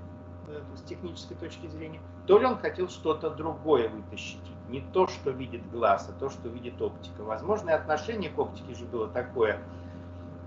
с 0.76 0.82
технической 0.82 1.36
точки 1.36 1.66
зрения, 1.68 2.00
то 2.26 2.38
ли 2.38 2.46
он 2.46 2.58
хотел 2.58 2.88
что-то 2.88 3.30
другое 3.30 3.88
вытащить. 3.88 4.40
Не 4.68 4.80
то, 4.92 5.06
что 5.06 5.30
видит 5.30 5.68
глаз, 5.70 6.10
а 6.10 6.18
то, 6.18 6.28
что 6.28 6.48
видит 6.48 6.80
оптика. 6.82 7.22
Возможно, 7.22 7.70
и 7.70 7.72
отношение 7.72 8.30
к 8.30 8.38
оптике 8.38 8.74
же 8.74 8.84
было 8.84 9.08
такое, 9.08 9.60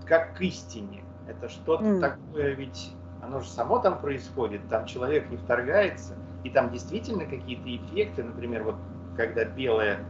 как 0.06 0.36
к 0.36 0.40
истине. 0.42 1.02
Это 1.26 1.48
что-то 1.48 1.84
mm. 1.84 2.00
такое, 2.00 2.54
ведь 2.54 2.92
оно 3.22 3.40
же 3.40 3.48
само 3.48 3.78
там 3.78 3.98
происходит, 3.98 4.68
там 4.68 4.86
человек 4.86 5.30
не 5.30 5.36
вторгается, 5.36 6.14
и 6.44 6.50
там 6.50 6.70
действительно 6.70 7.24
какие-то 7.24 7.74
эффекты, 7.76 8.24
например, 8.24 8.64
вот 8.64 8.76
когда 9.16 9.44
белая 9.44 10.04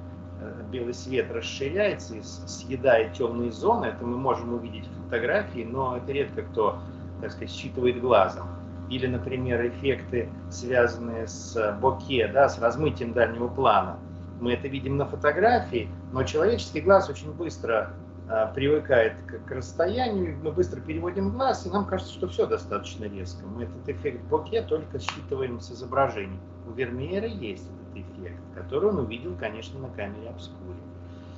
белый 0.71 0.95
свет 0.95 1.31
расширяется 1.31 2.17
и 2.17 2.23
съедает 2.23 3.15
темные 3.15 3.53
зоны, 3.53 3.87
это 3.87 4.05
мы 4.05 4.17
можем 4.17 4.55
увидеть 4.55 4.87
в 4.87 5.05
фотографии, 5.05 5.67
но 5.69 5.97
это 5.97 6.13
редко 6.13 6.43
кто, 6.43 6.79
так 7.21 7.33
сказать, 7.33 7.51
считывает 7.51 8.01
глазом. 8.01 8.49
Или, 8.91 9.07
например, 9.07 9.67
эффекты, 9.67 10.29
связанные 10.51 11.27
с 11.27 11.79
боке, 11.81 12.29
да, 12.29 12.49
с 12.49 12.59
размытием 12.59 13.13
дальнего 13.13 13.49
плана. 13.49 13.99
Мы 14.41 14.53
это 14.53 14.69
видим 14.69 14.97
на 14.97 15.07
фотографии, 15.07 15.89
но 16.13 16.25
человеческий 16.25 16.81
глаз 16.81 17.09
очень 17.09 17.33
быстро 17.33 17.95
а, 18.29 18.47
привыкает 18.47 19.15
к, 19.47 19.51
расстоянию, 19.51 20.37
мы 20.43 20.53
быстро 20.53 20.81
переводим 20.81 21.31
глаз, 21.31 21.67
и 21.67 21.71
нам 21.71 21.85
кажется, 21.85 22.13
что 22.13 22.29
все 22.29 22.47
достаточно 22.47 23.05
резко. 23.05 23.45
Мы 23.47 23.65
этот 23.65 23.89
эффект 23.89 24.23
боке 24.25 24.63
только 24.63 24.99
считываем 24.99 25.61
с 25.61 25.71
изображений. 25.71 26.41
у 26.67 26.73
Вермеера 26.73 27.27
есть 27.27 27.69
эффект, 27.95 28.41
который 28.55 28.91
он 28.91 28.99
увидел, 28.99 29.35
конечно, 29.39 29.81
на 29.81 29.89
камере 29.91 30.31
обскуре. 30.31 30.79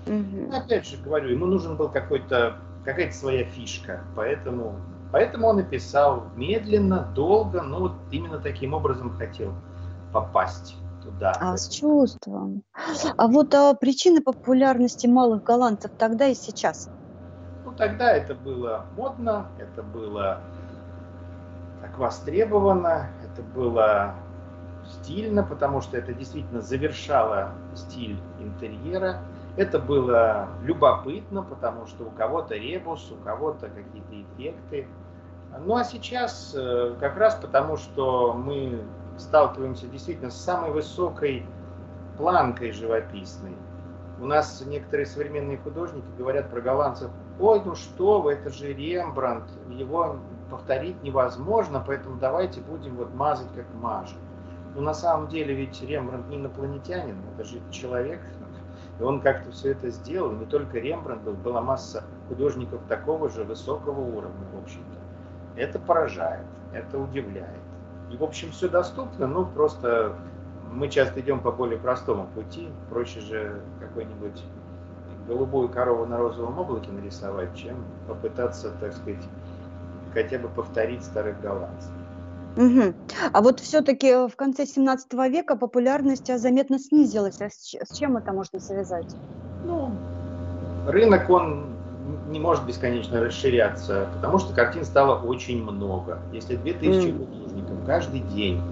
Угу. 0.06 0.54
Опять 0.54 0.86
же 0.86 0.96
говорю, 0.98 1.30
ему 1.30 1.46
нужен 1.46 1.76
был 1.76 1.88
какой-то 1.88 2.58
какая-то 2.84 3.14
своя 3.14 3.44
фишка, 3.44 4.04
поэтому, 4.14 4.76
поэтому 5.10 5.48
он 5.48 5.60
и 5.60 5.62
писал 5.62 6.24
медленно, 6.36 7.10
долго, 7.14 7.62
но 7.62 7.80
вот 7.80 7.92
именно 8.10 8.38
таким 8.38 8.74
образом 8.74 9.16
хотел 9.16 9.54
попасть 10.12 10.76
туда. 11.02 11.32
А 11.40 11.56
с 11.56 11.68
чувством. 11.68 12.62
А 13.16 13.26
вот 13.28 13.54
а, 13.54 13.74
причины 13.74 14.20
популярности 14.20 15.06
малых 15.06 15.42
голландцев 15.42 15.92
тогда 15.96 16.26
и 16.26 16.34
сейчас? 16.34 16.90
Ну, 17.64 17.72
тогда 17.72 18.12
это 18.12 18.34
было 18.34 18.84
модно, 18.96 19.46
это 19.58 19.82
было 19.82 20.40
так 21.80 21.98
востребовано, 21.98 23.10
это 23.22 23.42
было 23.42 24.14
стильно, 24.86 25.42
потому 25.42 25.80
что 25.80 25.96
это 25.96 26.12
действительно 26.12 26.60
завершало 26.60 27.52
стиль 27.74 28.18
интерьера. 28.38 29.20
Это 29.56 29.78
было 29.78 30.48
любопытно, 30.62 31.42
потому 31.42 31.86
что 31.86 32.04
у 32.04 32.10
кого-то 32.10 32.56
ребус, 32.56 33.10
у 33.12 33.16
кого-то 33.24 33.68
какие-то 33.68 34.22
эффекты. 34.22 34.88
Ну 35.64 35.76
а 35.76 35.84
сейчас 35.84 36.54
э, 36.56 36.96
как 36.98 37.16
раз 37.16 37.36
потому, 37.36 37.76
что 37.76 38.32
мы 38.32 38.82
сталкиваемся 39.16 39.86
действительно 39.86 40.30
с 40.30 40.36
самой 40.36 40.72
высокой 40.72 41.46
планкой 42.16 42.72
живописной. 42.72 43.56
У 44.20 44.26
нас 44.26 44.62
некоторые 44.66 45.06
современные 45.06 45.58
художники 45.58 46.06
говорят 46.16 46.50
про 46.50 46.60
голландцев, 46.60 47.10
ой, 47.38 47.62
ну 47.64 47.74
что 47.74 48.20
вы, 48.20 48.32
это 48.32 48.50
же 48.50 48.72
Рембрандт, 48.72 49.48
его 49.68 50.16
повторить 50.50 51.02
невозможно, 51.02 51.82
поэтому 51.84 52.18
давайте 52.18 52.60
будем 52.60 52.96
вот 52.96 53.12
мазать 53.14 53.52
как 53.54 53.66
мажем. 53.74 54.18
Но 54.74 54.82
на 54.82 54.94
самом 54.94 55.28
деле 55.28 55.54
ведь 55.54 55.82
Рембрандт 55.82 56.28
не 56.28 56.36
инопланетянин, 56.36 57.16
это 57.34 57.44
же 57.44 57.60
человек, 57.70 58.20
и 58.98 59.02
он 59.02 59.20
как-то 59.20 59.50
все 59.52 59.72
это 59.72 59.90
сделал. 59.90 60.32
Не 60.32 60.46
только 60.46 60.78
Рембрандт 60.78 61.22
был, 61.22 61.34
была 61.34 61.60
масса 61.60 62.04
художников 62.28 62.80
такого 62.88 63.28
же 63.28 63.44
высокого 63.44 64.00
уровня, 64.00 64.46
в 64.52 64.62
общем-то. 64.62 65.60
Это 65.60 65.78
поражает, 65.78 66.46
это 66.72 66.98
удивляет. 66.98 67.60
И, 68.10 68.16
в 68.16 68.24
общем, 68.24 68.50
все 68.50 68.68
доступно, 68.68 69.26
ну, 69.26 69.46
просто 69.46 70.16
мы 70.72 70.88
часто 70.88 71.20
идем 71.20 71.40
по 71.40 71.52
более 71.52 71.78
простому 71.78 72.26
пути. 72.34 72.68
Проще 72.90 73.20
же 73.20 73.60
какой-нибудь 73.80 74.42
голубую 75.26 75.68
корову 75.68 76.04
на 76.06 76.18
розовом 76.18 76.58
облаке 76.58 76.90
нарисовать, 76.90 77.54
чем 77.54 77.76
попытаться, 78.06 78.72
так 78.80 78.92
сказать, 78.92 79.22
хотя 80.12 80.38
бы 80.38 80.48
повторить 80.48 81.04
старых 81.04 81.40
голландцев. 81.40 81.92
Угу. 82.56 82.94
А 83.32 83.40
вот 83.40 83.60
все-таки 83.60 84.28
в 84.28 84.36
конце 84.36 84.66
17 84.66 85.12
века 85.30 85.56
популярность 85.56 86.30
а, 86.30 86.38
заметно 86.38 86.78
снизилась. 86.78 87.40
А 87.40 87.48
с 87.50 87.96
чем 87.96 88.16
это 88.16 88.32
можно 88.32 88.60
связать? 88.60 89.14
Ну, 89.64 89.90
рынок, 90.86 91.28
он 91.30 91.74
не 92.28 92.38
может 92.38 92.64
бесконечно 92.64 93.20
расширяться, 93.20 94.08
потому 94.14 94.38
что 94.38 94.54
картин 94.54 94.84
стало 94.84 95.20
очень 95.20 95.62
много. 95.62 96.20
Если 96.32 96.56
2000 96.56 97.08
mm. 97.08 97.18
художников 97.18 97.86
каждый 97.86 98.20
день 98.20 98.62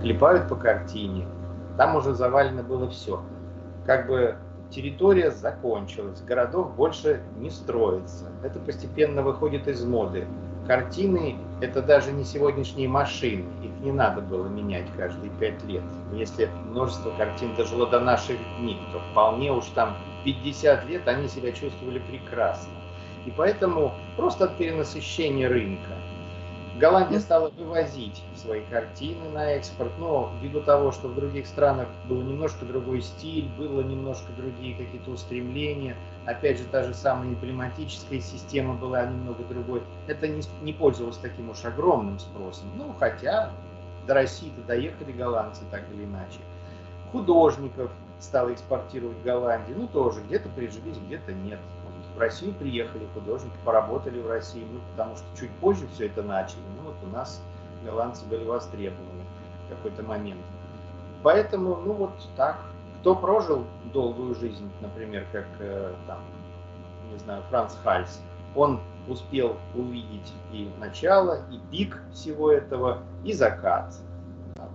клепают 0.00 0.48
по 0.48 0.56
картине, 0.56 1.26
там 1.76 1.96
уже 1.96 2.14
завалено 2.14 2.62
было 2.62 2.88
все. 2.90 3.22
Как 3.86 4.06
бы 4.06 4.36
территория 4.74 5.30
закончилась, 5.30 6.20
городов 6.22 6.74
больше 6.74 7.22
не 7.36 7.50
строится. 7.50 8.30
Это 8.42 8.58
постепенно 8.58 9.22
выходит 9.22 9.68
из 9.68 9.84
моды. 9.84 10.26
Картины– 10.66 11.36
это 11.60 11.82
даже 11.82 12.12
не 12.12 12.24
сегодняшние 12.24 12.88
машины, 12.88 13.44
их 13.62 13.70
не 13.80 13.90
надо 13.90 14.20
было 14.20 14.46
менять 14.46 14.86
каждые 14.96 15.30
пять 15.40 15.62
лет. 15.64 15.82
Если 16.12 16.48
множество 16.70 17.10
картин 17.18 17.54
дожило 17.56 17.88
до 17.88 17.98
наших 17.98 18.36
дней, 18.58 18.78
то 18.92 19.00
вполне 19.10 19.52
уж 19.52 19.66
там 19.74 19.96
50 20.24 20.86
лет 20.86 21.08
они 21.08 21.26
себя 21.28 21.50
чувствовали 21.50 21.98
прекрасно. 21.98 22.72
И 23.26 23.32
поэтому 23.36 23.92
просто 24.16 24.44
от 24.44 24.56
перенасыщения 24.56 25.48
рынка 25.48 25.94
Голландия 26.78 27.20
стала 27.20 27.50
вывозить 27.50 28.22
свои 28.34 28.62
картины 28.70 29.28
на 29.28 29.52
экспорт, 29.52 29.92
но 29.98 30.32
ввиду 30.40 30.62
того, 30.62 30.90
что 30.90 31.08
в 31.08 31.14
других 31.14 31.46
странах 31.46 31.88
был 32.08 32.22
немножко 32.22 32.64
другой 32.64 33.02
стиль, 33.02 33.48
было 33.58 33.82
немножко 33.82 34.32
другие 34.32 34.74
какие-то 34.76 35.10
устремления, 35.10 35.96
опять 36.24 36.58
же, 36.58 36.64
та 36.64 36.84
же 36.84 36.94
самая 36.94 37.28
эмблематическая 37.28 38.20
система 38.20 38.74
была 38.74 39.04
немного 39.04 39.44
другой, 39.44 39.82
это 40.06 40.26
не, 40.26 40.42
не 40.62 40.72
пользовалось 40.72 41.18
таким 41.18 41.50
уж 41.50 41.62
огромным 41.64 42.18
спросом. 42.18 42.66
Ну, 42.76 42.94
хотя 42.98 43.50
до 44.06 44.14
России-то 44.14 44.62
доехали 44.62 45.12
голландцы 45.12 45.62
так 45.70 45.82
или 45.92 46.04
иначе. 46.04 46.38
Художников 47.12 47.90
стало 48.18 48.54
экспортировать 48.54 49.18
в 49.18 49.22
Голландию, 49.22 49.76
ну, 49.78 49.88
тоже 49.88 50.22
где-то 50.22 50.48
прижились, 50.48 50.96
где-то 51.06 51.32
нет 51.32 51.58
в 52.14 52.18
Россию 52.18 52.54
приехали 52.54 53.06
художники, 53.14 53.54
поработали 53.64 54.20
в 54.20 54.28
России, 54.28 54.66
ну, 54.70 54.80
потому 54.92 55.16
что 55.16 55.24
чуть 55.38 55.50
позже 55.56 55.86
все 55.94 56.06
это 56.06 56.22
начали. 56.22 56.60
Ну, 56.76 56.90
вот 56.90 56.96
у 57.02 57.06
нас 57.06 57.42
голландцы 57.84 58.24
были 58.26 58.44
востребованы 58.44 59.24
в 59.66 59.70
какой-то 59.70 60.02
момент. 60.02 60.40
Поэтому, 61.22 61.76
ну, 61.76 61.92
вот 61.92 62.12
так. 62.36 62.58
Кто 63.00 63.16
прожил 63.16 63.64
долгую 63.92 64.36
жизнь, 64.36 64.70
например, 64.80 65.26
как, 65.32 65.46
э, 65.58 65.92
там, 66.06 66.20
не 67.10 67.18
знаю, 67.18 67.42
Франц 67.50 67.74
Хальс, 67.82 68.20
он 68.54 68.80
успел 69.08 69.56
увидеть 69.74 70.32
и 70.52 70.70
начало, 70.78 71.40
и 71.50 71.58
пик 71.70 72.00
всего 72.12 72.52
этого, 72.52 73.02
и 73.24 73.32
закат 73.32 73.92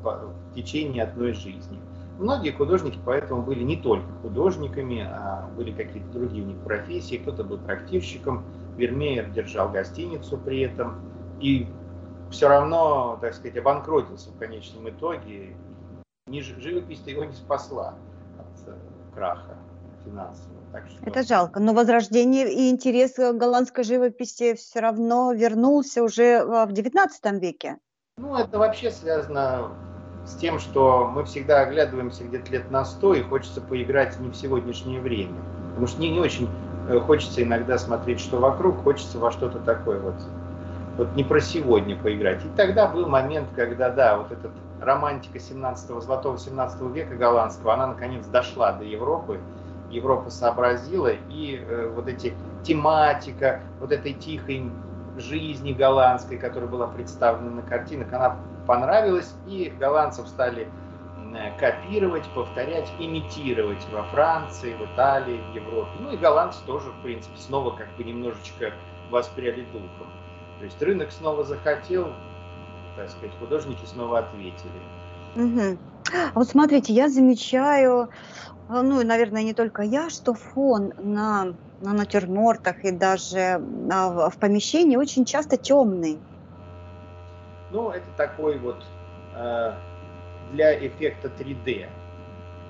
в 0.04 0.34
течение 0.56 1.04
одной 1.04 1.32
жизни. 1.32 1.80
Многие 2.18 2.52
художники 2.52 3.00
поэтому 3.06 3.44
были 3.44 3.64
не 3.64 3.78
только 3.78 4.12
художниками, 4.22 5.02
а 5.02 5.48
были 5.56 5.72
какие-то 5.72 6.10
другие 6.10 6.44
у 6.44 6.48
них 6.48 6.58
профессии. 6.64 7.18
Кто-то 7.18 7.44
был 7.44 7.60
трактирщиком, 7.60 8.44
Вермеер 8.76 9.30
держал 9.30 9.70
гостиницу 9.70 10.38
при 10.38 10.62
этом. 10.62 11.00
И 11.40 11.68
все 12.32 12.48
равно, 12.48 13.20
так 13.22 13.36
сказать, 13.36 13.58
обанкротился 13.58 14.32
в 14.32 14.38
конечном 14.38 14.90
итоге. 14.90 15.56
Живопись 16.28 17.04
его 17.06 17.24
не 17.24 17.34
спасла 17.34 17.94
от 18.40 18.68
э, 18.68 18.76
краха 19.14 19.56
финансового. 20.04 20.58
Что... 20.90 21.06
Это 21.06 21.24
жалко, 21.24 21.60
но 21.60 21.74
возрождение 21.74 22.52
и 22.52 22.70
интерес 22.70 23.14
к 23.14 23.34
голландской 23.34 23.84
живописи 23.84 24.56
все 24.56 24.80
равно 24.80 25.32
вернулся 25.34 26.04
уже 26.04 26.44
в 26.44 26.72
XIX 26.72 27.40
веке. 27.40 27.78
Ну, 28.18 28.36
это 28.36 28.58
вообще 28.60 28.92
связано 28.92 29.72
с 30.28 30.36
тем, 30.36 30.60
что 30.60 31.10
мы 31.13 31.24
всегда 31.24 31.62
оглядываемся 31.62 32.26
где-то 32.26 32.52
лет 32.52 32.70
на 32.70 32.84
сто 32.84 33.13
и 33.13 33.24
хочется 33.24 33.62
поиграть 33.62 34.20
не 34.20 34.30
в 34.30 34.36
сегодняшнее 34.36 35.00
время. 35.00 35.34
Потому 35.70 35.88
что 35.88 35.98
мне 36.00 36.10
не 36.10 36.20
очень 36.20 36.50
э, 36.90 37.00
хочется 37.00 37.42
иногда 37.42 37.78
смотреть, 37.78 38.20
что 38.20 38.38
вокруг, 38.38 38.84
хочется 38.84 39.20
во 39.20 39.32
что-то 39.32 39.60
такое 39.60 40.00
вот, 40.02 40.16
вот 40.98 41.16
не 41.16 41.24
про 41.24 41.40
сегодня 41.40 41.96
поиграть. 41.96 42.44
И 42.44 42.50
тогда 42.58 42.88
был 42.88 43.08
момент, 43.08 43.48
когда, 43.56 43.90
да, 43.90 44.18
вот 44.18 44.32
эта 44.34 44.52
романтика 44.82 45.38
17-го, 45.38 46.02
золотого 46.02 46.38
17 46.38 46.82
века 46.94 47.16
голландского, 47.16 47.74
она 47.74 47.88
наконец 47.88 48.26
дошла 48.26 48.74
до 48.74 48.84
Европы, 48.84 49.40
Европа 49.90 50.30
сообразила, 50.30 51.12
и 51.30 51.63
э, 51.66 51.90
вот 51.96 52.10
эти 52.10 52.34
тематика, 52.63 53.62
вот 53.80 53.94
этой 53.94 54.12
тихой 54.12 54.70
жизни 55.18 55.72
голландской, 55.72 56.38
которая 56.38 56.70
была 56.70 56.88
представлена 56.88 57.50
на 57.50 57.62
картинах, 57.62 58.12
она 58.12 58.36
понравилось, 58.68 59.34
и 59.48 59.74
голландцев 59.80 60.28
стали 60.28 60.68
копировать, 61.60 62.24
повторять, 62.34 62.90
имитировать 63.00 63.86
во 63.92 64.04
Франции, 64.04 64.74
в 64.74 64.94
Италии, 64.94 65.42
в 65.52 65.56
Европе. 65.56 65.90
Ну 66.00 66.12
и 66.12 66.18
голландцы 66.18 66.60
тоже, 66.66 66.90
в 66.90 67.02
принципе, 67.02 67.38
снова 67.38 67.76
как 67.76 67.88
бы 67.98 68.04
немножечко 68.04 68.72
воспряли 69.10 69.64
духом. 69.74 70.08
То 70.60 70.66
есть 70.66 70.82
рынок 70.82 71.12
снова 71.12 71.44
захотел, 71.44 72.14
так 72.96 73.10
сказать, 73.10 73.32
художники 73.40 73.86
снова 73.86 74.20
ответили. 74.20 74.82
Угу. 75.36 75.78
Вот 76.36 76.48
смотрите, 76.48 76.94
я 76.94 77.10
замечаю, 77.10 78.10
а, 78.70 78.82
ну, 78.82 79.04
наверное, 79.04 79.44
не 79.44 79.54
только 79.54 79.84
я, 79.84 80.10
что 80.10 80.34
фон 80.34 80.94
на, 80.98 81.54
на 81.82 81.94
натюрмортах 81.94 82.84
и 82.84 82.92
даже 82.92 83.62
а, 83.92 84.30
в 84.30 84.38
помещении 84.40 84.96
очень 84.96 85.26
часто 85.26 85.58
темный. 85.58 86.18
Ну, 87.72 87.92
это 87.92 88.06
такой 88.16 88.58
вот 88.60 88.84
э, 89.36 89.74
для 90.52 90.88
эффекта 90.88 91.28
3D. 91.28 91.90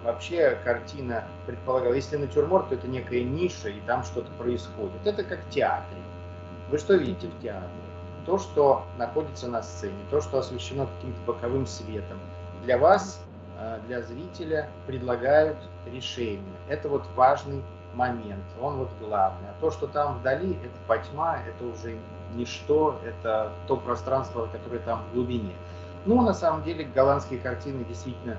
Вообще 0.03 0.57
картина 0.63 1.25
предполагала, 1.45 1.93
если 1.93 2.17
натюрморт, 2.17 2.69
то 2.69 2.75
это 2.75 2.87
некая 2.87 3.23
ниша, 3.23 3.69
и 3.69 3.79
там 3.81 4.03
что-то 4.03 4.31
происходит. 4.33 5.05
Это 5.05 5.23
как 5.23 5.39
в 5.43 5.49
театре. 5.49 6.01
Вы 6.69 6.77
что 6.77 6.95
видите 6.95 7.27
в 7.27 7.41
театре? 7.41 7.69
То, 8.25 8.37
что 8.37 8.85
находится 8.97 9.47
на 9.47 9.63
сцене, 9.63 9.97
то, 10.09 10.21
что 10.21 10.39
освещено 10.39 10.87
каким-то 10.87 11.19
боковым 11.25 11.65
светом. 11.65 12.19
Для 12.63 12.77
вас, 12.77 13.21
э, 13.59 13.79
для 13.87 14.01
зрителя 14.01 14.69
предлагают 14.85 15.57
решение. 15.85 16.41
Это 16.67 16.89
вот 16.89 17.05
важный 17.15 17.63
момент, 17.93 18.43
он 18.61 18.77
вот 18.77 18.89
главный. 18.99 19.49
А 19.49 19.55
то, 19.61 19.71
что 19.71 19.87
там 19.87 20.19
вдали, 20.19 20.53
это 20.63 20.77
потьма, 20.87 21.39
это 21.47 21.65
уже 21.65 21.97
ничто, 22.35 22.99
это 23.05 23.51
то 23.67 23.77
пространство, 23.77 24.47
которое 24.51 24.79
там 24.79 25.03
в 25.09 25.13
глубине. 25.13 25.53
Ну, 26.05 26.21
на 26.21 26.33
самом 26.33 26.63
деле, 26.63 26.85
голландские 26.85 27.39
картины 27.39 27.83
действительно 27.85 28.37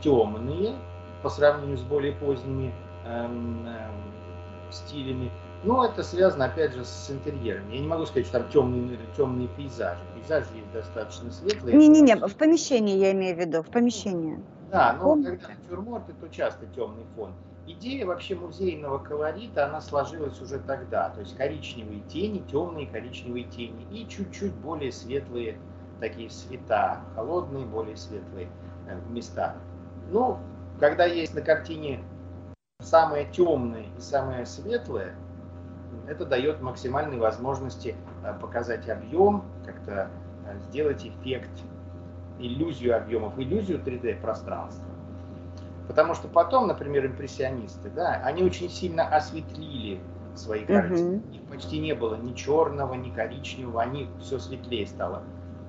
темные 0.00 0.74
по 1.22 1.28
сравнению 1.28 1.78
с 1.78 1.82
более 1.82 2.12
поздними 2.12 2.72
эм, 3.04 3.66
эм, 3.66 4.70
стилями. 4.70 5.30
Но 5.64 5.84
это 5.84 6.02
связано, 6.02 6.44
опять 6.44 6.74
же, 6.74 6.84
с 6.84 7.10
интерьером. 7.10 7.68
Я 7.70 7.80
не 7.80 7.86
могу 7.86 8.06
сказать, 8.06 8.26
что 8.26 8.40
там 8.40 8.48
темные, 8.50 8.98
темные 9.16 9.48
пейзажи. 9.48 10.00
Пейзажи 10.14 10.46
есть 10.54 10.70
достаточно 10.72 11.30
светлые. 11.30 11.76
Не-не-не, 11.76 12.16
в 12.16 12.36
помещении 12.36 12.98
я 12.98 13.12
имею 13.12 13.36
в 13.36 13.40
виду, 13.40 13.62
в 13.62 13.70
помещении. 13.70 14.44
Да, 14.70 14.92
но 14.92 15.10
Помните? 15.10 15.30
когда 15.30 15.48
натюрморты, 15.48 16.12
то 16.12 16.28
часто 16.28 16.66
темный 16.66 17.04
фон. 17.16 17.32
Идея 17.68 18.06
вообще 18.06 18.36
музейного 18.36 18.98
колорита, 18.98 19.66
она 19.66 19.80
сложилась 19.80 20.40
уже 20.40 20.60
тогда. 20.60 21.10
То 21.10 21.20
есть 21.20 21.36
коричневые 21.36 22.00
тени, 22.02 22.44
темные 22.48 22.86
коричневые 22.86 23.44
тени 23.44 23.86
и 23.90 24.08
чуть-чуть 24.08 24.54
более 24.54 24.92
светлые 24.92 25.58
такие 26.00 26.28
цвета, 26.28 27.00
холодные, 27.16 27.66
более 27.66 27.96
светлые 27.96 28.48
э, 28.86 29.00
места. 29.10 29.56
Ну, 30.10 30.38
когда 30.78 31.06
есть 31.06 31.34
на 31.34 31.40
картине 31.40 32.04
самое 32.80 33.26
темное 33.32 33.86
и 33.96 34.00
самое 34.00 34.46
светлое, 34.46 35.16
это 36.06 36.24
дает 36.24 36.60
максимальные 36.60 37.18
возможности 37.18 37.96
э, 38.22 38.32
показать 38.40 38.88
объем, 38.88 39.44
как-то 39.64 40.08
э, 40.46 40.58
сделать 40.68 41.04
эффект, 41.04 41.50
иллюзию 42.38 42.96
объемов, 42.96 43.36
иллюзию 43.38 43.80
3D 43.80 44.20
пространства. 44.20 44.86
Потому 45.88 46.14
что 46.14 46.28
потом, 46.28 46.66
например, 46.66 47.06
импрессионисты, 47.06 47.90
да, 47.90 48.20
они 48.24 48.42
очень 48.42 48.68
сильно 48.68 49.06
осветлили 49.06 50.00
свои 50.34 50.64
картины. 50.64 51.16
Uh-huh. 51.16 51.34
Их 51.34 51.42
почти 51.42 51.78
не 51.78 51.94
было 51.94 52.16
ни 52.16 52.34
черного, 52.34 52.94
ни 52.94 53.10
коричневого, 53.10 53.82
они 53.82 54.08
все 54.20 54.38
светлее 54.38 54.86
стало. 54.86 55.22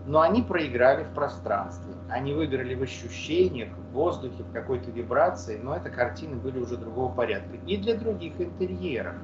Но 0.05 0.21
они 0.21 0.41
проиграли 0.41 1.03
в 1.03 1.13
пространстве. 1.13 1.93
Они 2.09 2.33
выиграли 2.33 2.73
в 2.75 2.81
ощущениях, 2.81 3.69
в 3.69 3.93
воздухе, 3.93 4.43
в 4.43 4.51
какой-то 4.51 4.89
вибрации, 4.89 5.59
но 5.61 5.75
это 5.75 5.89
картины 5.89 6.35
были 6.37 6.59
уже 6.59 6.77
другого 6.77 7.13
порядка. 7.13 7.57
И 7.67 7.77
для 7.77 7.95
других 7.95 8.39
интерьеров. 8.39 9.15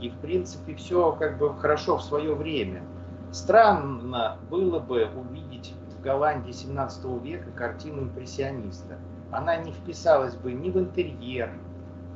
И, 0.00 0.10
в 0.10 0.18
принципе, 0.18 0.74
все 0.74 1.12
как 1.12 1.38
бы 1.38 1.56
хорошо 1.56 1.96
в 1.96 2.02
свое 2.02 2.34
время. 2.34 2.82
Странно 3.30 4.36
было 4.50 4.80
бы 4.80 5.08
увидеть 5.14 5.74
в 5.96 6.02
Голландии 6.02 6.52
17 6.52 7.22
века 7.22 7.50
картину 7.52 8.02
импрессиониста– 8.02 8.98
она 9.34 9.56
не 9.56 9.72
вписалась 9.72 10.34
бы 10.34 10.52
ни 10.52 10.70
в 10.70 10.78
интерьер, 10.78 11.50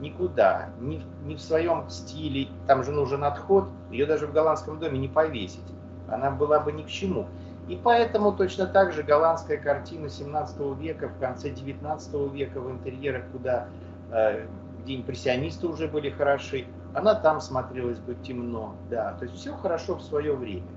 никуда, 0.01 0.71
ни, 0.81 1.03
ни 1.25 1.35
в 1.35 1.41
своем 1.41 1.89
стиле. 1.89 2.49
Там 2.67 2.85
же 2.85 2.93
нужен 2.93 3.25
отход, 3.25 3.69
ее 3.91 4.07
даже 4.07 4.27
в 4.27 4.33
голландском 4.33 4.79
доме 4.79 4.99
не 4.99 5.09
повесить. 5.09 5.65
Она 6.09 6.31
была 6.31 6.61
бы 6.61 6.73
ни 6.73 6.83
к 6.83 6.89
чему. 6.89 7.27
И 7.67 7.77
поэтому 7.77 8.33
точно 8.33 8.67
так 8.67 8.93
же 8.93 9.03
голландская 9.03 9.59
картина 9.59 10.09
17 10.09 10.79
века, 10.79 11.09
в 11.09 11.19
конце 11.19 11.51
19 11.51 12.33
века 12.33 12.61
в 12.61 12.71
интерьерах, 12.71 13.25
куда, 13.33 13.69
э, 14.11 14.47
где 14.83 14.97
импрессионисты 14.97 15.67
уже 15.67 15.89
были 15.89 16.09
хороши, 16.09 16.67
она 16.95 17.15
там 17.15 17.41
смотрелась 17.41 17.99
бы 17.99 18.15
темно. 18.15 18.75
Да, 18.89 19.13
то 19.19 19.25
есть 19.25 19.37
все 19.37 19.55
хорошо 19.55 19.97
в 19.97 20.03
свое 20.03 20.35
время. 20.35 20.69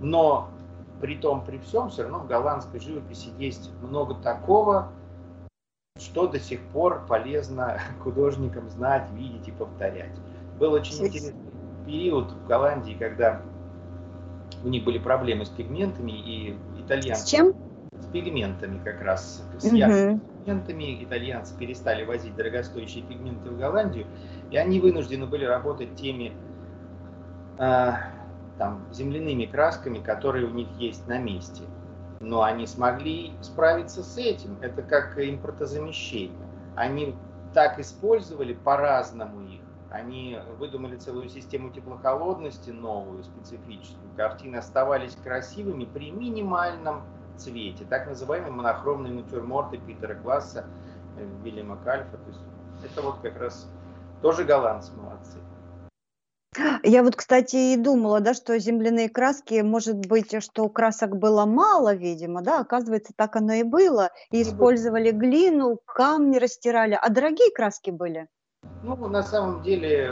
Но 0.00 0.48
при 1.00 1.16
том, 1.16 1.44
при 1.44 1.58
всем, 1.58 1.90
все 1.90 2.02
равно 2.02 2.20
в 2.20 2.26
голландской 2.26 2.80
живописи 2.80 3.30
есть 3.38 3.70
много 3.80 4.14
такого, 4.14 4.90
что 5.98 6.26
до 6.26 6.38
сих 6.38 6.60
пор 6.60 7.04
полезно 7.06 7.78
художникам 8.02 8.68
знать, 8.70 9.10
видеть 9.12 9.48
и 9.48 9.52
повторять. 9.52 10.14
Был 10.58 10.72
очень 10.72 11.04
интересный 11.04 11.34
период 11.86 12.32
в 12.32 12.46
Голландии, 12.46 12.96
когда 12.98 13.42
у 14.64 14.68
них 14.68 14.84
были 14.84 14.98
проблемы 14.98 15.44
с 15.44 15.48
пигментами, 15.48 16.12
и 16.12 16.56
итальянцы... 16.78 17.26
С 17.26 17.28
чем? 17.28 17.54
С 18.00 18.06
пигментами 18.06 18.80
как 18.82 19.02
раз, 19.02 19.42
с 19.58 19.72
яркими 19.72 20.20
пигментами. 20.48 21.04
Итальянцы 21.04 21.56
перестали 21.56 22.04
возить 22.04 22.34
дорогостоящие 22.34 23.04
пигменты 23.04 23.50
в 23.50 23.58
Голландию, 23.58 24.06
и 24.50 24.56
они 24.56 24.80
вынуждены 24.80 25.26
были 25.26 25.44
работать 25.44 25.94
теми 25.96 26.32
э, 27.58 27.92
там, 28.56 28.86
земляными 28.92 29.46
красками, 29.46 29.98
которые 29.98 30.46
у 30.46 30.50
них 30.50 30.68
есть 30.78 31.06
на 31.06 31.18
месте 31.18 31.64
но 32.20 32.42
они 32.42 32.66
смогли 32.66 33.32
справиться 33.40 34.02
с 34.02 34.16
этим. 34.18 34.58
Это 34.60 34.82
как 34.82 35.18
импортозамещение. 35.18 36.48
Они 36.74 37.16
так 37.54 37.78
использовали 37.78 38.54
по-разному 38.54 39.42
их. 39.42 39.60
Они 39.90 40.38
выдумали 40.58 40.96
целую 40.96 41.28
систему 41.28 41.70
теплохолодности 41.70 42.70
новую, 42.70 43.24
специфическую. 43.24 44.10
Картины 44.16 44.56
оставались 44.56 45.16
красивыми 45.16 45.86
при 45.86 46.10
минимальном 46.10 47.02
цвете. 47.36 47.84
Так 47.84 48.06
называемые 48.06 48.52
монохромные 48.52 49.12
натюрморты 49.12 49.78
Питера 49.78 50.14
Класса, 50.14 50.66
э, 51.16 51.26
Вильяма 51.42 51.76
Кальфа. 51.76 52.18
То 52.18 52.28
есть 52.28 52.40
это 52.84 53.00
вот 53.00 53.20
как 53.20 53.38
раз 53.40 53.66
тоже 54.20 54.44
голландцы 54.44 54.92
молодцы. 54.92 55.38
Я 56.82 57.02
вот, 57.02 57.16
кстати, 57.16 57.74
и 57.74 57.76
думала, 57.76 58.20
да, 58.20 58.34
что 58.34 58.58
земляные 58.58 59.08
краски, 59.08 59.60
может 59.62 60.06
быть, 60.06 60.42
что 60.42 60.68
красок 60.68 61.16
было 61.16 61.44
мало, 61.46 61.94
видимо, 61.94 62.42
да, 62.42 62.60
оказывается, 62.60 63.12
так 63.16 63.36
оно 63.36 63.54
и 63.54 63.62
было. 63.62 64.10
И 64.30 64.42
использовали 64.42 65.10
глину, 65.10 65.78
камни 65.86 66.38
растирали. 66.38 66.98
А 67.00 67.08
дорогие 67.08 67.50
краски 67.54 67.90
были? 67.90 68.28
Ну, 68.82 68.96
на 69.08 69.22
самом 69.22 69.62
деле, 69.62 70.10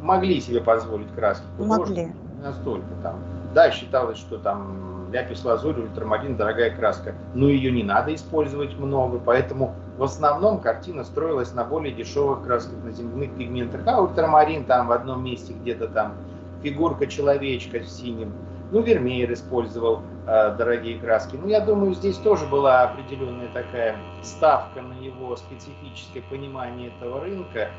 могли 0.00 0.40
себе 0.40 0.60
позволить 0.60 1.12
краски. 1.14 1.44
Могли. 1.58 2.12
Настолько 2.42 2.88
там. 3.02 3.22
Да, 3.54 3.70
считалось, 3.70 4.18
что 4.18 4.38
там 4.38 5.10
ляпис 5.12 5.44
лазурь, 5.44 5.80
ультрамарин, 5.80 6.36
дорогая 6.36 6.74
краска. 6.76 7.14
Но 7.34 7.48
ее 7.48 7.70
не 7.70 7.82
надо 7.82 8.14
использовать 8.14 8.76
много, 8.76 9.18
поэтому 9.18 9.74
в 9.96 10.02
основном 10.02 10.60
картина 10.60 11.04
строилась 11.04 11.52
на 11.54 11.64
более 11.64 11.92
дешевых 11.92 12.44
красках, 12.44 12.82
на 12.84 12.90
земляных 12.90 13.34
пигментах. 13.36 13.80
А 13.86 14.00
ультрамарин 14.02 14.64
там 14.64 14.88
в 14.88 14.92
одном 14.92 15.24
месте 15.24 15.54
где-то 15.54 15.88
там 15.88 16.14
фигурка 16.62 17.06
человечка 17.06 17.78
в 17.78 17.86
синем. 17.86 18.34
Ну, 18.72 18.82
Вермеер 18.82 19.32
использовал 19.32 20.02
э, 20.26 20.54
дорогие 20.58 20.98
краски. 20.98 21.36
Ну, 21.36 21.48
я 21.48 21.60
думаю, 21.60 21.94
здесь 21.94 22.16
тоже 22.16 22.46
была 22.46 22.82
определенная 22.82 23.48
такая 23.54 23.96
ставка 24.22 24.82
на 24.82 24.94
его 24.94 25.36
специфическое 25.36 26.22
понимание 26.28 26.88
этого 26.88 27.20
рынка. 27.20 27.70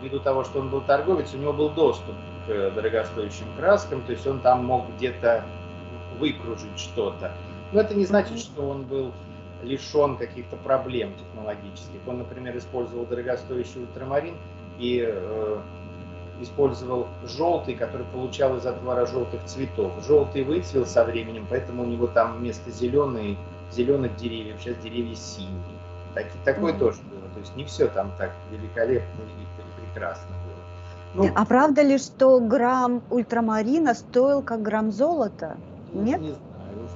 Ввиду 0.00 0.20
того, 0.20 0.44
что 0.44 0.60
он 0.60 0.70
был 0.70 0.82
торговец, 0.82 1.34
у 1.34 1.38
него 1.38 1.52
был 1.52 1.70
доступ 1.70 2.14
к 2.46 2.70
дорогостоящим 2.70 3.46
краскам, 3.56 4.02
то 4.02 4.12
есть 4.12 4.26
он 4.26 4.40
там 4.40 4.64
мог 4.64 4.84
где-то 4.96 5.42
выкружить 6.20 6.78
что-то. 6.78 7.32
Но 7.72 7.80
это 7.80 7.94
не 7.94 8.04
значит, 8.04 8.38
что 8.38 8.68
он 8.68 8.84
был 8.84 9.12
лишен 9.62 10.16
каких-то 10.16 10.56
проблем 10.56 11.14
технологических. 11.16 12.00
Он, 12.06 12.18
например, 12.18 12.56
использовал 12.56 13.06
дорогостоящий 13.06 13.82
ультрамарин 13.82 14.34
и 14.78 15.04
э, 15.06 15.58
использовал 16.40 17.08
желтый, 17.24 17.74
который 17.74 18.06
получал 18.06 18.56
из 18.56 18.66
отвара 18.66 19.06
желтых 19.06 19.44
цветов. 19.44 19.92
Желтый 20.06 20.44
выцвел 20.44 20.86
со 20.86 21.04
временем, 21.04 21.46
поэтому 21.48 21.82
у 21.82 21.86
него 21.86 22.06
там 22.06 22.38
вместо 22.38 22.70
зеленой, 22.70 23.36
зеленых 23.72 24.16
деревьев 24.16 24.56
сейчас 24.60 24.76
деревья 24.78 25.14
синие. 25.14 25.78
Так, 26.14 26.26
такое 26.44 26.72
mm-hmm. 26.72 26.78
тоже 26.78 27.00
было. 27.10 27.28
То 27.34 27.40
есть 27.40 27.56
не 27.56 27.64
все 27.64 27.88
там 27.88 28.12
так 28.18 28.32
великолепно 28.50 29.22
и 29.22 29.82
прекрасно 29.82 30.28
было. 30.46 31.24
Ну, 31.26 31.32
а 31.34 31.44
правда 31.44 31.82
ли, 31.82 31.98
что 31.98 32.38
грамм 32.38 33.02
ультрамарина 33.10 33.94
стоил 33.94 34.42
как 34.42 34.62
грамм 34.62 34.92
золота? 34.92 35.56
Нет? 35.92 36.20
Не 36.20 36.28
знаю, 36.28 36.42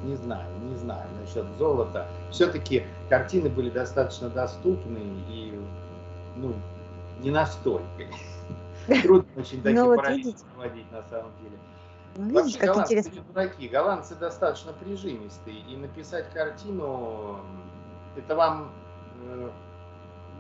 не 0.03 0.17
знаю, 0.17 0.49
не 0.61 0.77
знаю 0.77 1.07
насчет 1.21 1.47
золота. 1.59 2.07
Все-таки 2.31 2.85
картины 3.09 3.49
были 3.49 3.71
достаточно 3.71 4.29
доступны 4.29 4.99
и, 5.29 5.59
ну, 6.37 6.55
не 7.21 7.31
настолько. 7.31 8.05
Трудно 9.03 9.29
очень 9.37 9.63
такие 9.63 9.83
ну, 9.83 9.97
параллели 9.97 10.35
проводить 10.55 10.91
на 10.93 11.03
самом 11.05 11.31
деле. 11.43 11.59
Ну, 12.17 12.25
видите, 12.25 12.35
Вообще, 12.35 12.59
как 12.59 12.69
голландцы 12.69 12.93
интересно. 12.93 13.23
дураки. 13.33 13.69
Голландцы 13.69 14.15
достаточно 14.17 14.73
прижимистые. 14.73 15.61
И 15.61 15.77
написать 15.77 16.31
картину, 16.31 17.41
это 18.17 18.37
вам 18.37 18.71
э, 19.23 19.51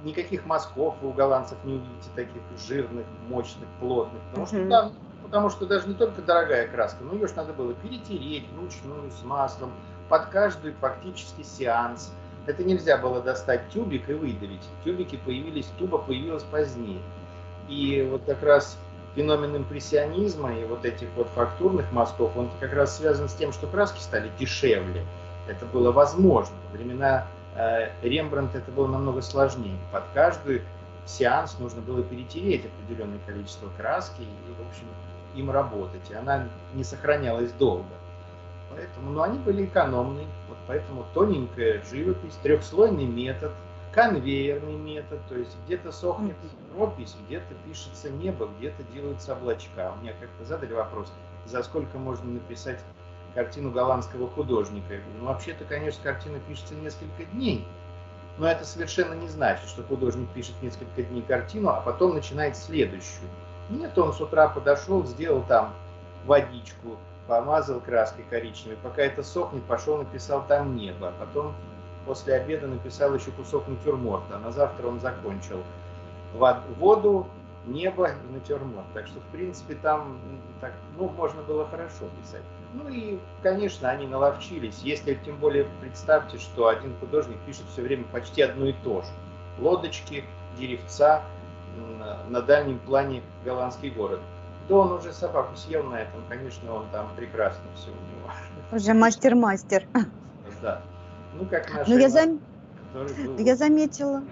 никаких 0.04 0.44
мазков 0.44 0.94
вы 1.00 1.10
у 1.10 1.12
голландцев 1.12 1.56
не 1.64 1.74
увидите 1.74 2.10
таких 2.14 2.42
жирных, 2.66 3.06
мощных, 3.28 3.68
плотных. 3.80 4.20
Потому 4.30 4.46
что 4.46 4.68
там 4.68 4.92
потому 5.32 5.48
что 5.48 5.64
даже 5.64 5.88
не 5.88 5.94
только 5.94 6.20
дорогая 6.20 6.68
краска, 6.68 7.02
но 7.02 7.14
ее 7.14 7.26
же 7.26 7.32
надо 7.36 7.54
было 7.54 7.72
перетереть 7.72 8.44
вручную 8.52 9.10
с 9.10 9.24
маслом 9.24 9.72
под 10.10 10.26
каждый 10.26 10.74
фактически 10.74 11.42
сеанс. 11.42 12.12
Это 12.44 12.62
нельзя 12.62 12.98
было 12.98 13.22
достать 13.22 13.62
тюбик 13.70 14.10
и 14.10 14.12
выдавить. 14.12 14.60
Тюбики 14.84 15.16
появились, 15.16 15.70
туба 15.78 15.96
появилась 15.96 16.42
позднее. 16.42 17.00
И 17.66 18.06
вот 18.10 18.24
как 18.26 18.42
раз 18.42 18.76
феномен 19.14 19.56
импрессионизма 19.56 20.54
и 20.54 20.66
вот 20.66 20.84
этих 20.84 21.08
вот 21.16 21.28
фактурных 21.28 21.90
мазков, 21.92 22.36
он 22.36 22.50
как 22.60 22.74
раз 22.74 22.98
связан 22.98 23.30
с 23.30 23.34
тем, 23.34 23.52
что 23.52 23.66
краски 23.66 24.00
стали 24.00 24.30
дешевле. 24.38 25.06
Это 25.48 25.64
было 25.64 25.92
возможно. 25.92 26.54
Во 26.70 26.76
времена 26.76 27.26
э, 27.56 27.88
Рембрандта 28.02 28.58
это 28.58 28.70
было 28.70 28.86
намного 28.86 29.22
сложнее. 29.22 29.78
Под 29.92 30.04
каждый 30.12 30.60
сеанс 31.06 31.58
нужно 31.58 31.80
было 31.80 32.02
перетереть 32.02 32.66
определенное 32.66 33.20
количество 33.24 33.70
краски. 33.78 34.20
И, 34.20 34.62
в 34.62 34.68
общем, 34.68 34.84
им 35.34 35.50
работать, 35.50 36.10
и 36.10 36.14
она 36.14 36.48
не 36.74 36.84
сохранялась 36.84 37.52
долго. 37.52 37.84
Поэтому, 38.70 39.10
ну, 39.10 39.22
они 39.22 39.38
были 39.38 39.66
экономны, 39.66 40.24
вот 40.48 40.58
поэтому 40.66 41.04
тоненькая 41.12 41.82
живопись, 41.84 42.38
трехслойный 42.42 43.04
метод, 43.04 43.52
конвейерный 43.92 44.76
метод, 44.76 45.20
то 45.28 45.36
есть 45.36 45.56
где-то 45.66 45.92
сохнет 45.92 46.36
опись, 46.78 47.14
где-то 47.26 47.54
пишется 47.66 48.10
небо, 48.10 48.48
где-то 48.58 48.82
делаются 48.94 49.34
облачка. 49.34 49.92
Меня 50.00 50.14
как-то 50.18 50.44
задали 50.44 50.72
вопрос, 50.72 51.12
за 51.44 51.62
сколько 51.62 51.98
можно 51.98 52.32
написать 52.32 52.80
картину 53.34 53.70
голландского 53.70 54.28
художника. 54.28 54.94
Я 54.94 55.00
говорю, 55.00 55.18
ну 55.20 55.24
вообще-то, 55.26 55.64
конечно, 55.64 56.02
картина 56.02 56.38
пишется 56.48 56.74
несколько 56.74 57.24
дней, 57.32 57.66
но 58.38 58.46
это 58.46 58.64
совершенно 58.64 59.14
не 59.14 59.28
значит, 59.28 59.68
что 59.68 59.82
художник 59.82 60.28
пишет 60.30 60.54
несколько 60.62 61.02
дней 61.02 61.22
картину, 61.22 61.68
а 61.68 61.80
потом 61.80 62.14
начинает 62.14 62.56
следующую. 62.56 63.28
Нет, 63.70 63.96
он 63.98 64.12
с 64.12 64.20
утра 64.20 64.48
подошел, 64.48 65.04
сделал 65.06 65.42
там 65.48 65.72
водичку, 66.26 66.98
помазал 67.26 67.80
краской 67.80 68.24
коричневой, 68.28 68.76
пока 68.82 69.02
это 69.02 69.22
сохнет, 69.22 69.62
пошел 69.64 69.98
написал 69.98 70.44
там 70.46 70.76
небо, 70.76 71.08
а 71.08 71.24
потом 71.24 71.54
после 72.04 72.34
обеда 72.34 72.66
написал 72.66 73.14
еще 73.14 73.30
кусок 73.30 73.68
натюрморта, 73.68 74.38
на 74.38 74.50
завтра 74.50 74.88
он 74.88 75.00
закончил 75.00 75.62
воду, 76.34 77.26
небо 77.66 78.08
и 78.10 78.32
натюрморт. 78.32 78.86
Так 78.94 79.06
что, 79.06 79.20
в 79.20 79.24
принципе, 79.32 79.74
там 79.76 80.18
так, 80.60 80.72
ну, 80.96 81.08
можно 81.10 81.42
было 81.42 81.66
хорошо 81.66 82.06
писать. 82.20 82.42
Ну 82.74 82.88
и, 82.88 83.18
конечно, 83.42 83.90
они 83.90 84.06
наловчились. 84.06 84.80
Если, 84.82 85.14
тем 85.24 85.36
более, 85.36 85.66
представьте, 85.80 86.38
что 86.38 86.68
один 86.68 86.94
художник 86.98 87.36
пишет 87.46 87.64
все 87.72 87.82
время 87.82 88.04
почти 88.04 88.42
одно 88.42 88.66
и 88.66 88.72
то 88.84 89.02
же. 89.02 89.08
Лодочки, 89.58 90.24
деревца, 90.58 91.22
на 92.28 92.40
дальнем 92.42 92.78
плане 92.80 93.22
голландский 93.44 93.90
город. 93.90 94.20
Да 94.68 94.76
он 94.76 94.92
уже 94.92 95.12
собаку 95.12 95.56
съел 95.56 95.82
на 95.84 95.96
этом, 95.96 96.22
конечно, 96.28 96.72
он 96.74 96.86
там 96.92 97.08
прекрасно 97.16 97.64
все 97.74 97.90
у 97.90 97.94
него. 97.94 98.30
Уже 98.72 98.94
мастер-мастер. 98.94 99.86
Да. 100.62 100.82
Ну, 101.34 101.46
как 101.46 101.72
наш... 101.74 101.88
Ну, 101.88 101.98
я, 101.98 102.08
зам... 102.08 102.40
я 103.38 103.56
заметила, 103.56 104.22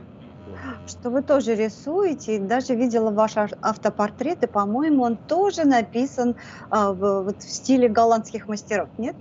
что 0.86 1.10
вы 1.10 1.22
тоже 1.22 1.54
рисуете, 1.54 2.38
даже 2.38 2.74
видела 2.74 3.10
ваш 3.10 3.36
автопортрет, 3.36 4.42
и, 4.44 4.46
по-моему, 4.46 5.02
он 5.02 5.16
тоже 5.16 5.64
написан 5.64 6.36
а, 6.70 6.92
в, 6.92 7.22
вот, 7.22 7.42
в 7.42 7.50
стиле 7.50 7.88
голландских 7.88 8.48
мастеров, 8.48 8.88
нет? 8.98 9.16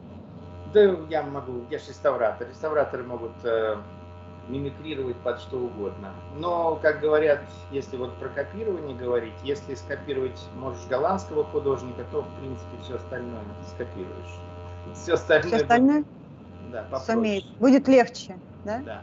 Да, 0.74 0.82
я 1.10 1.24
могу, 1.24 1.64
я 1.72 1.80
же 1.80 1.88
реставратор. 1.88 2.48
Реставраторы 2.48 3.04
могут 3.04 3.32
э, 3.44 3.78
мимикрировать 4.50 5.18
под 5.18 5.40
что 5.40 5.58
угодно. 5.58 6.14
Но, 6.36 6.76
как 6.76 7.00
говорят, 7.00 7.40
если 7.72 7.98
вот 7.98 8.18
про 8.18 8.30
копирование 8.30 8.96
говорить, 8.96 9.34
если 9.44 9.76
скопировать 9.76 10.40
можешь 10.56 10.86
голландского 10.88 11.44
художника, 11.46 12.04
то, 12.12 12.24
в 12.24 12.40
принципе, 12.40 12.78
все 12.84 12.96
остальное 12.96 13.44
скопируешь. 13.70 14.40
Все 14.96 15.14
остальное... 15.14 15.48
Все 15.48 15.62
остальное? 15.64 16.04
Да, 16.72 17.00
Сумеет. 17.00 17.46
Будет 17.60 17.88
легче, 17.88 18.38
да? 18.66 18.80
Да. 18.80 19.02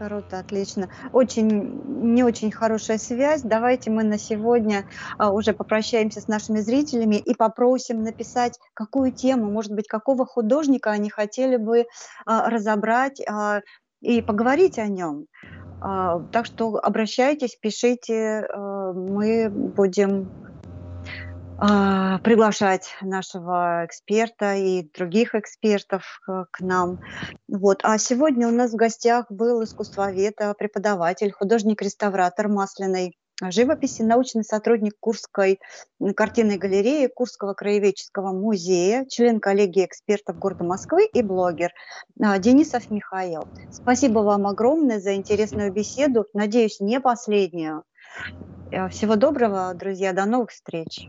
Круто, 0.00 0.38
отлично. 0.38 0.88
Очень, 1.12 1.82
не 1.84 2.24
очень 2.24 2.50
хорошая 2.50 2.96
связь. 2.96 3.42
Давайте 3.42 3.90
мы 3.90 4.02
на 4.02 4.18
сегодня 4.18 4.86
а, 5.18 5.30
уже 5.30 5.52
попрощаемся 5.52 6.22
с 6.22 6.26
нашими 6.26 6.60
зрителями 6.60 7.16
и 7.16 7.34
попросим 7.34 8.02
написать, 8.02 8.58
какую 8.72 9.12
тему, 9.12 9.50
может 9.50 9.74
быть, 9.74 9.88
какого 9.88 10.24
художника 10.24 10.90
они 10.90 11.10
хотели 11.10 11.56
бы 11.58 11.84
а, 12.24 12.48
разобрать 12.48 13.20
а, 13.28 13.60
и 14.00 14.22
поговорить 14.22 14.78
о 14.78 14.86
нем. 14.86 15.26
А, 15.80 16.20
так 16.32 16.46
что 16.46 16.76
обращайтесь, 16.76 17.56
пишите, 17.56 18.46
а, 18.48 18.92
мы 18.92 19.48
будем 19.50 20.30
а, 21.58 22.18
приглашать 22.18 22.96
нашего 23.00 23.84
эксперта 23.86 24.54
и 24.54 24.88
других 24.96 25.34
экспертов 25.34 26.20
к 26.26 26.60
нам. 26.60 27.00
Вот. 27.48 27.80
А 27.82 27.98
сегодня 27.98 28.48
у 28.48 28.52
нас 28.52 28.72
в 28.72 28.76
гостях 28.76 29.26
был 29.30 29.64
искусствовед, 29.64 30.36
преподаватель, 30.58 31.32
художник-реставратор 31.32 32.48
масляной 32.48 33.16
живописи, 33.42 34.02
научный 34.02 34.44
сотрудник 34.44 34.94
Курской 35.00 35.60
картинной 36.16 36.58
галереи, 36.58 37.06
Курского 37.06 37.54
краеведческого 37.54 38.32
музея, 38.32 39.06
член 39.06 39.40
коллегии 39.40 39.84
экспертов 39.84 40.38
города 40.38 40.64
Москвы 40.64 41.06
и 41.06 41.22
блогер 41.22 41.72
а, 42.20 42.38
Денисов 42.38 42.90
Михаил. 42.90 43.44
Спасибо 43.70 44.20
вам 44.20 44.46
огромное 44.46 45.00
за 45.00 45.14
интересную 45.14 45.72
беседу. 45.72 46.26
Надеюсь, 46.34 46.80
не 46.80 47.00
последнюю. 47.00 47.84
Всего 48.90 49.16
доброго, 49.16 49.72
друзья. 49.74 50.12
До 50.12 50.26
новых 50.26 50.50
встреч. 50.50 51.08